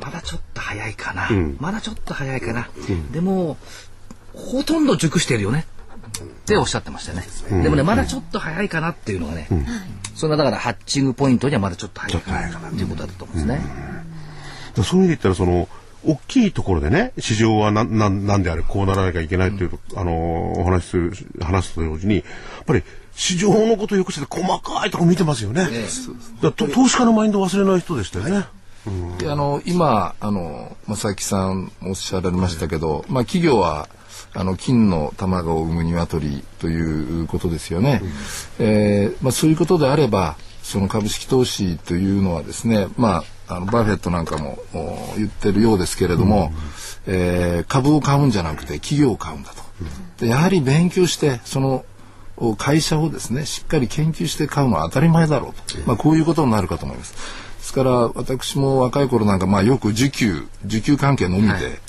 [0.00, 2.68] まだちょっと早いかな、まだちょっと早いかな、
[3.12, 3.56] でも
[4.34, 5.66] ほとんど熟してるよね。
[6.22, 7.26] っておっしゃってましたね、
[7.62, 9.48] でもねまだちょっと早いかなっていうのがね、
[10.14, 13.60] それはだからハッチングポイントにはまだちょっと早いかなっていうことだと思うんですね、
[14.74, 15.68] だそういう意味で言ったら、その、
[16.04, 22.24] 大きいところでね、市場はなん、なん、なんであれ、こうならなきゃいけないという、あのーお話しする、話すと同時に、やっ
[22.64, 22.82] ぱり、
[23.14, 25.62] 市場のことをよくして細かいところ見てますよね。
[25.62, 25.76] だか
[26.42, 28.46] らと投資家のマインド忘れない人でしたよね。
[29.18, 33.89] であの今あの正木さんもおっしゃられましたけど、まあ企業は
[34.35, 38.03] あの金の卵を産む鶏ということですよね。
[38.59, 46.53] えーまあ、そういうことであればその株式投資というのはですね、まあ、あのバフェットなんかもお言ってるようですけれども、
[47.07, 49.62] えー株を買うんじゃなくて企業を買うんだと。
[50.18, 51.85] でやはり勉強してその
[52.37, 57.14] お会社をですねしっかり研究して買うのは当たり前だろうと、まあ、こういうことになるかと思います。
[57.72, 61.80] ですから私も若い頃なんかまあよく受給受給関係のみで、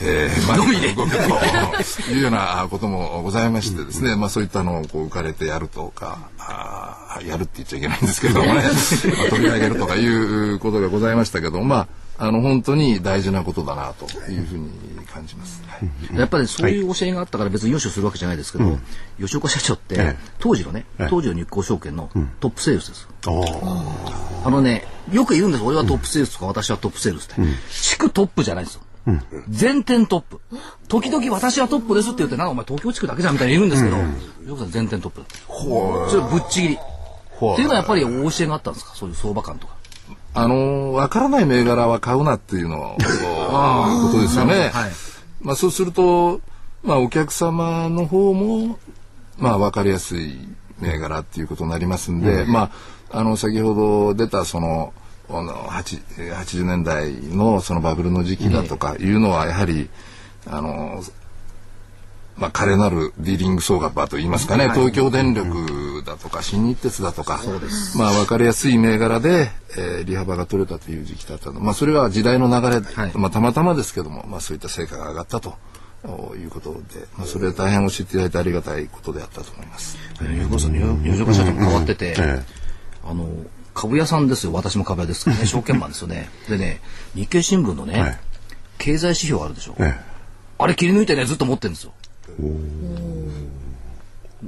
[0.00, 8.62] えーまあ、動けというようなこともございましてですね、まあそういったのをこう浮かれてやるとかあーやるって言っちゃいけないんですけれどもね、
[9.18, 14.70] まあ、取り上げるとかいうことがございましたけどまああの本当に大事なことだなというふうに
[15.12, 15.64] 感じます。
[15.66, 16.16] はい。
[16.16, 18.78] やっぱりそういう教えがあったから別によしをするわけじゃないですけど、
[19.18, 20.16] 吉岡社長って、ええ。
[20.38, 21.06] 当時のね、ええ。
[21.10, 23.08] 当時の日興証券のトップセールスです。
[24.44, 25.64] あのね、よく言うんです。
[25.64, 27.42] 俺はトップセールスとか、私はトップセールスって。
[27.70, 28.80] 地区トップじゃないですよ。
[29.50, 30.40] 全店トップ。
[30.88, 34.04] 時々私はトップですって言って、なんかお前東京地区だけじゃんみたいに言うんですけど、よ
[34.54, 36.10] くさん全店トップだった。
[36.10, 36.74] それぶっちぎり。
[36.74, 36.78] っ
[37.56, 38.94] ていうのはやっぱりお教えがあったんですか？
[38.94, 39.74] そういう相場感とか。
[40.36, 44.70] あのわからない銘柄は買うなっていうの ことですよね。
[44.72, 44.90] はい
[45.42, 46.40] まあそうすると、
[46.82, 48.78] まあお客様の方も
[49.38, 50.38] まあわかりやすい
[50.80, 52.70] 銘柄っていうことになりますんで、まあ
[53.14, 54.92] あの先ほど出たその
[55.28, 59.88] あの8 80年代のそのバブルの時期だとかいうのはやはり
[60.46, 61.02] あの
[62.36, 67.40] まあ、彼なるディーリング総額といいますかね、東京電力だとか新日鉄だとか、
[67.96, 72.82] まあ分かりやすい銘柄で、えー利幅が取れたという時期だったのまあそれは時代の流れ
[73.14, 75.56] まあたまたまですけども、まあそういった成果が上がったと
[76.34, 79.96] いうことで、まあそれは大変教えていただいてありがたいことであったと思います。
[80.18, 82.42] 吉岡さん、吉岡社長も変わってて、え
[83.06, 83.28] あの、
[83.74, 84.52] 株屋さんですよ。
[84.52, 85.46] 私も株屋ですからね。
[85.46, 86.30] 証券マンですよね。
[86.48, 86.80] でね、
[87.14, 88.18] 日経新聞のね、はい
[88.76, 89.76] 経済指標あるでしょ。
[89.78, 89.94] え
[90.58, 91.92] あれ切り抜いてね、ずっと持ってるんですよ。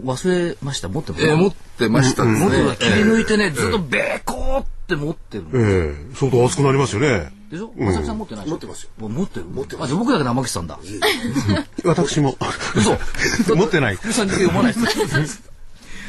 [0.05, 0.89] 忘れました？
[0.89, 1.25] 持ってます？
[1.27, 2.39] えー持ってましたね。
[2.39, 7.73] 持ってる切り抜いてね、ずっとべこーって持ってるのえええ相当熱くなりますよねでしょ？
[7.79, 9.47] まさきさん持ってない持ってますよもう持ってる？
[9.47, 9.85] 持ってます。
[9.85, 10.79] あ、じゃあ僕だけ生木さんだ。
[11.85, 12.37] 私も
[12.75, 12.99] 嘘
[13.57, 14.81] 持ってない読まないで
[15.27, 15.43] す。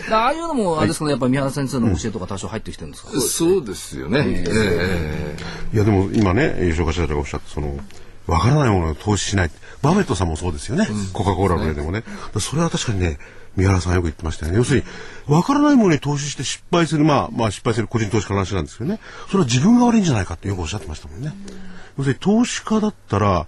[0.15, 4.23] ああいうのも、あれですかね、やっぱり宮原先生の教えとか多少入ってきてるんですか、そうですよね。
[4.25, 5.35] え
[5.73, 5.75] え。
[5.75, 7.77] いやでも今ね吉岡社長がおっしゃったその
[8.25, 9.51] わからないものを投資しない。
[9.81, 12.03] バフェットさんもそうですよね、コカ・コーラの例でもね。
[12.39, 13.19] それは確かにね
[13.55, 14.57] 宮原さんよく言ってましたよね。
[14.57, 14.83] 要する
[15.27, 18.99] にわからないものに投資して失敗するまあまあ失敗する個人投資家の話なんですけどね。
[19.27, 21.33] それは自分が悪いんじゃないかってよくおっしゃってましたもんね、
[21.97, 23.47] 要するに投資家だったら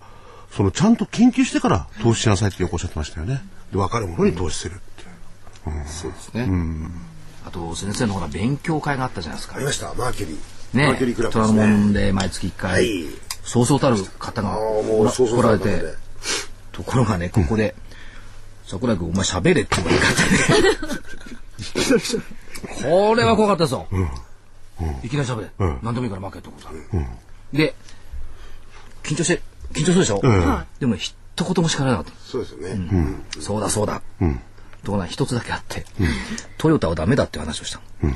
[0.52, 3.42] そのちゃんと研究してから投資しなさいってよくおっしゃってましたよね。
[3.72, 4.82] で分かるものに投資する
[5.86, 6.48] そうですね。
[7.46, 9.56] あと、先生のほら、勉強会があったじゃないですか。
[9.56, 9.66] あり。
[9.66, 9.94] ました。
[9.94, 10.38] マーキュリー。
[10.74, 11.74] マねーキュリークラブ虎ノですね。
[11.74, 13.06] 門で毎月1回、はい。
[13.44, 15.82] そうそうたる方がああもうそうそう来られて
[16.72, 17.74] ところがね、ここで、
[18.68, 20.24] 桜井君、お前喋れって言われ方
[22.84, 23.88] で、これは怖かったですよ。
[25.04, 25.50] いきなり喋れ。
[25.82, 26.74] 何でもいいからマーケットさん。
[27.52, 27.74] で、
[29.02, 29.42] 緊張して、
[29.74, 30.22] 緊張するでしょ、
[30.80, 32.20] でも、一言も叱られなかった。
[32.24, 33.24] そうですよね、うん。
[33.42, 34.02] そうだそうだ。
[34.84, 35.86] ところが一つだけあって、
[36.58, 38.14] トヨタはダメだっていう話をしたの。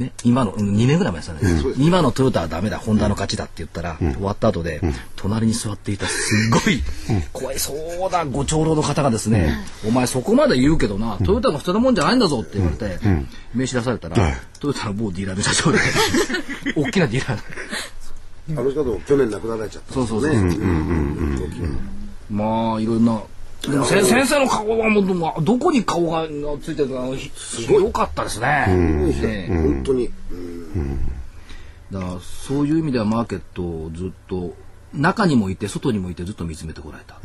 [0.00, 4.80] ね、今の、2年ぐらい前ですよね、今のトヨタはダメだ、ホンダの勝ちだって言ったら、終わった後で、
[5.14, 6.82] 隣に座っていたすごい、
[7.34, 12.98] 怖いそうなご長老の方がですね、お前そこまで言うけどな、トヨタが捨てたもんじゃないんだぞって言われて、
[13.54, 14.16] 名刺出されたら、
[14.58, 15.78] トヨタの某ディーラーの社長で、
[16.76, 17.40] 大きなディーラー。
[18.58, 20.56] あの人も去年亡くなられちゃったそうそうそううんうんう
[22.34, 22.36] ん。
[22.36, 23.20] まあいろんな
[23.62, 25.00] でもせ先生の顔はも
[25.38, 26.26] うどこに顔が
[26.62, 27.30] ついてるかひ
[27.62, 28.66] ひどかったですね。
[28.68, 30.98] ね本当に、うん。
[31.90, 34.54] だからそういう意味ではマーケットをずっと
[34.94, 37.16] 中にもいて外にもいてずっと見つめてこられた。
[37.16, 37.20] っ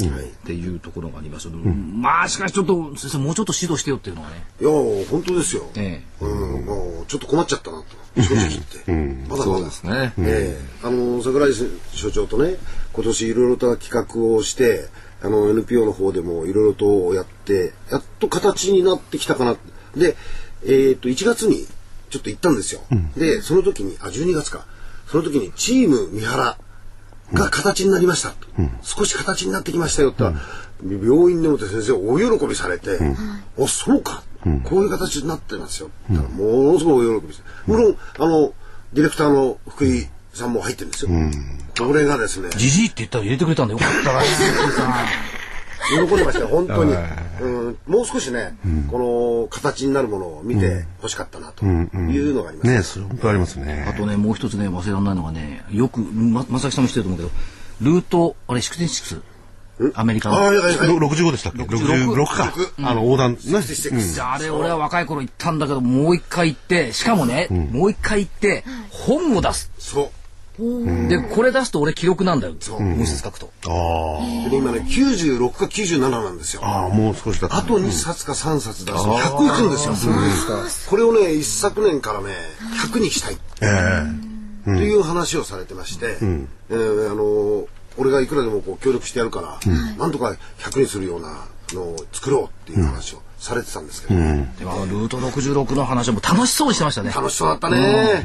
[0.45, 1.47] ていうところがあります。
[1.49, 4.43] けど、まあしかしちょっと先生もうちょっと指導してよっていうのはね。
[4.61, 4.69] いや
[5.09, 8.21] 本当ですよ、えうん、もうちょっと困っちゃったなと。
[8.21, 9.43] 正直言って、まだまだ。
[9.43, 10.13] そうですね。
[10.19, 10.85] ええ。
[10.85, 11.53] あの桜井
[11.93, 12.55] 所長とね
[12.93, 14.87] 今年いろいろと企画をして
[15.25, 19.55] あの NPO の方でもいろいろとやってやっと形になってきたかな。
[19.95, 20.15] で
[20.63, 21.67] えっ、と1月に
[22.09, 22.81] ちょっと行ったんですよ、
[23.15, 24.65] でその時にあ12月か。
[25.07, 26.57] その時にチーム三原
[27.33, 28.33] が形になりました、
[28.81, 30.45] 少し形になってきましたよって言ったら、
[30.83, 32.99] 病院でもって先生大喜びされて
[33.57, 34.23] 「おそうか、
[34.63, 37.43] こういう形になってますよ」ものすごい大喜びして。
[37.67, 38.53] 無論あの
[38.93, 40.07] ディレクターの福井
[40.37, 41.11] さんも入ってるんですよ。
[41.77, 43.79] これがですね、じじいって言ったら入れてくれたんでよ。
[43.79, 44.21] かったな。
[46.07, 46.93] 喜んでましたよ、本当に。
[47.41, 48.57] うん、もう少しね、
[48.89, 52.67] この形になるものを見て欲しかったなというのがあります。
[52.69, 53.85] ねそれ本当ありますね。
[53.87, 57.23] あとねもう一つね忘れられないのがねよくままさきさんも知ってると思うけ
[57.83, 59.35] どルートあれシクテンシックス
[59.93, 60.37] アメリカの。
[60.37, 60.77] ああ、いやいやい。
[60.77, 62.53] やろ65でしたっけ？66 66か。
[62.81, 63.37] あの、横断ね。
[63.39, 69.71] 66あれ俺は若い頃行ったんだけどもう一回行ってしかもね、もう一回行って本を出す。
[69.77, 70.09] そう。
[71.07, 72.53] でこれ出すと俺記録なんだよ。
[72.79, 73.51] 文節書くと。
[73.67, 76.61] あで今ね、96か97なんですよ。
[76.63, 76.83] あ。
[76.83, 77.49] ああ、もう少しだ。
[77.51, 79.93] あと2冊か3冊出すと100いくんですよ。
[80.89, 82.33] これをね、一昨年からね、
[82.91, 83.37] 100にしたい。
[83.61, 84.03] え
[84.65, 86.17] という話をされてまして、
[86.69, 89.57] えーあのー俺がいくらでもこう協力してやるから、
[89.97, 97.11] なんとか100にするようなのを作ろうっていう話をされてたんですけど、でもあのルート66の話はもう楽しそうにしてましたね。
[97.11, 98.23] 楽しそうだったね、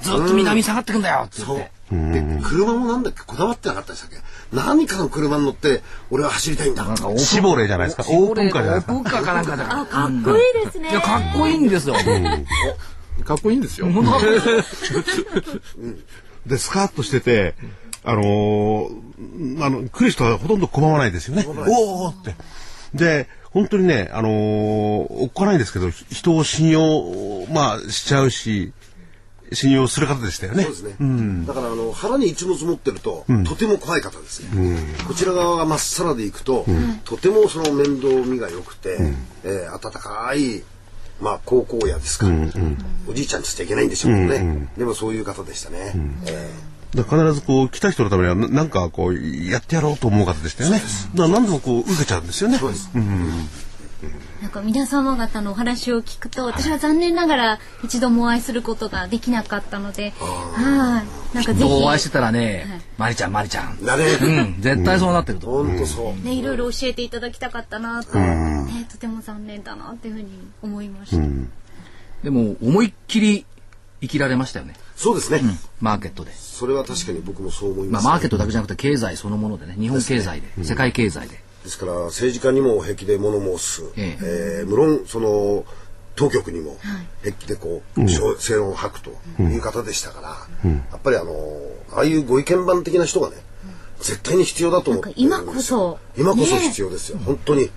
[0.00, 4.16] ずっと南に下がってくんだよって言そうってで車もなんだっけこだわってなかったでしたっけ？
[4.52, 6.84] 何かの車に乗って俺は走りたいんだ。
[6.84, 8.04] なんかシボレーじゃないですか？
[8.08, 8.92] オープンカーじゃないですか？
[8.94, 9.64] オープンカーかなんかだ。
[9.66, 10.90] からかっこいいですね。
[10.90, 11.94] いやかっこいいんですよ。
[13.24, 13.90] かっこいいんですよ。
[13.90, 14.12] 本当。
[14.12, 14.18] だ
[16.46, 17.54] で、スカーッとしてて、
[18.02, 21.44] あのーあの、来る人はほとんど拒まないですよね。
[21.46, 22.34] おおって。
[22.94, 28.72] で、本当にね、あのーおっかないんですけど、ひ人を信用、まあ、しちゃうし、
[29.52, 30.62] 信用する方でしたよね。
[30.62, 30.94] そうですね、
[31.46, 34.48] だからあの腹に一物持ってると、とても怖い方ですね、
[35.08, 36.64] こちら側がまっさらでいくと、
[37.04, 38.98] とてもその面倒見が良くて、
[39.44, 40.62] えー温かい
[41.20, 42.28] まあ高校屋ですか、
[43.08, 45.94] おじいちゃんつっちゃいけないんでしょうけどね、でもそういう方でしたね、
[46.26, 46.50] え
[46.94, 50.82] だから必ずこう、来た人のためには、ななんかこう、やってやろうと思う方でしたよね。
[51.14, 52.58] だから何でもこう、受けちゃうんですよね。
[54.40, 61.36] なんか皆様方のお話を聞くと、私は残念ながら一度もお会いすることができなかったので、はい。
[61.36, 63.78] なんかぜひ、お会いしてたらねマリちゃんマリちゃん。
[63.78, 64.56] うん。
[64.60, 65.76] 絶対そうなってるとほん。
[65.76, 70.30] とそう、ね、いろいろ教えていただきたかったなと、ね、とても残念だなっていうふうに
[70.62, 71.22] 思いました。
[72.24, 73.44] でも思いっきり
[74.00, 75.40] 生きられましたよねそうですね、
[75.80, 76.32] マーケットで。
[76.34, 79.74] それは確かに僕もそう思いまあます、マーケットだけじゃなくて経済そのものでね。
[79.78, 81.40] 日本経済で世界経済で。
[81.64, 84.62] ですから政治家にも平気で物申す、ええ。
[84.64, 85.64] ー無論その
[86.16, 86.76] 当局にも
[87.22, 91.32] 平気でこう、正論を吐くという方でしたから、やっぱりあの
[91.92, 93.36] ああいうご意見番的な人がね、
[94.00, 95.30] 絶対に必要だと思ってるんですよ。
[95.30, 95.98] なんか今こそ。
[96.14, 97.70] 今こそね必要ですよ、本当に、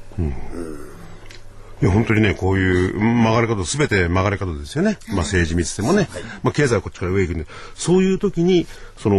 [1.84, 4.98] いや、本当にね、こういう曲がり方、すべて曲がり方ですよね。
[5.10, 6.08] まあ政治見つてもね、
[6.42, 8.66] まあ経済はこっちから上行くんで、そういう時に、
[8.98, 9.16] その、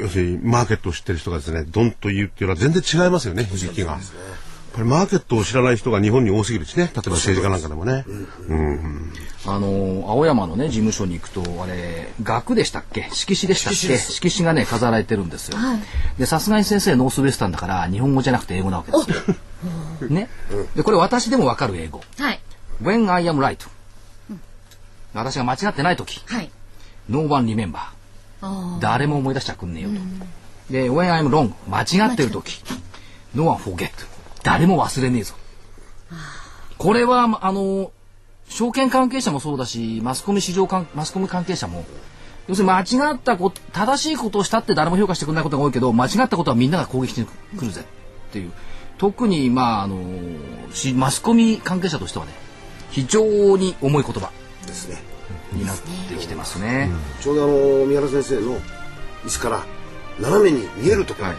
[0.00, 3.92] 要するにマーケットを知ってる人がですね、ドンと言うっていうのは全然違いますよね、時期が。
[3.92, 4.00] やっ
[4.72, 8.04] ぱりマーケットを知らない人が日本に多すぎるしね、例えば政治家なんかでもね。
[9.46, 13.08] あの青山のね事務所に行くとあれ額でしたっけ？
[13.12, 13.96] 色紙でしたっけ？
[13.96, 15.58] 色紙がね飾られてるんですよ、
[16.18, 19.36] でさすがに先生ノースウェスタンだから日本語じゃなくて英語なわけですよ
[20.08, 20.28] ね、
[20.76, 22.00] でこれ私でもわかる英語。
[22.18, 22.40] はい。
[22.82, 23.58] When I am right、
[25.14, 26.22] 私が間違ってない時。
[26.26, 26.50] はい。
[27.08, 27.78] No one remember
[28.40, 32.62] あ誰も思い出しちゃくんねえよと、で When I'm wrong 間違ってる時。
[33.34, 33.90] No one forget
[34.42, 35.34] 誰も忘れねえぞ。
[36.76, 37.90] これはあの
[38.48, 41.84] 証券関係者もそうだしマスコミ市場関マスコミ関係者も。
[42.46, 48.52] 要するに間違ったこと正しいことをしたって誰も評価してくれないことが多いけど間違ったことはみんなが攻撃してくるぜっていう
[48.98, 50.00] 特にまああの
[50.72, 52.32] しマスコミ関係者としてはね
[52.90, 54.30] 非常に重い言葉
[54.66, 54.98] ですね。
[55.52, 56.90] になってきてますね。
[57.20, 58.58] ちょうどあの三原先生の
[59.24, 59.64] 椅子から
[60.20, 61.36] 斜めに見えるところ、はい。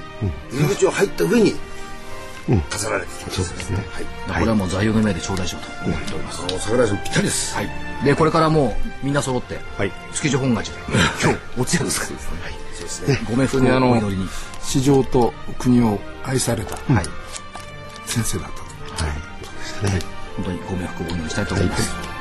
[0.51, 1.53] 入り口を入った上に
[2.69, 4.39] 飾られてたんですね、はい。
[4.39, 6.41] これはもう座右の銘で頂戴しようと思っております。
[6.59, 7.69] 桜井さんぴったりです、はい。
[8.03, 9.91] でこれからもうみんな揃って、はい。
[10.13, 10.83] 築地本願寺で
[11.21, 12.11] 今日お通夜ですから。
[12.73, 13.19] そうですね。
[13.29, 14.29] ご冥福のお祈りに。
[14.61, 16.77] 市場と国を愛された。
[16.93, 17.05] はい。
[18.09, 18.63] 先生だったと。
[20.35, 22.18] 本当にご冥福をお祈りしたいと思います。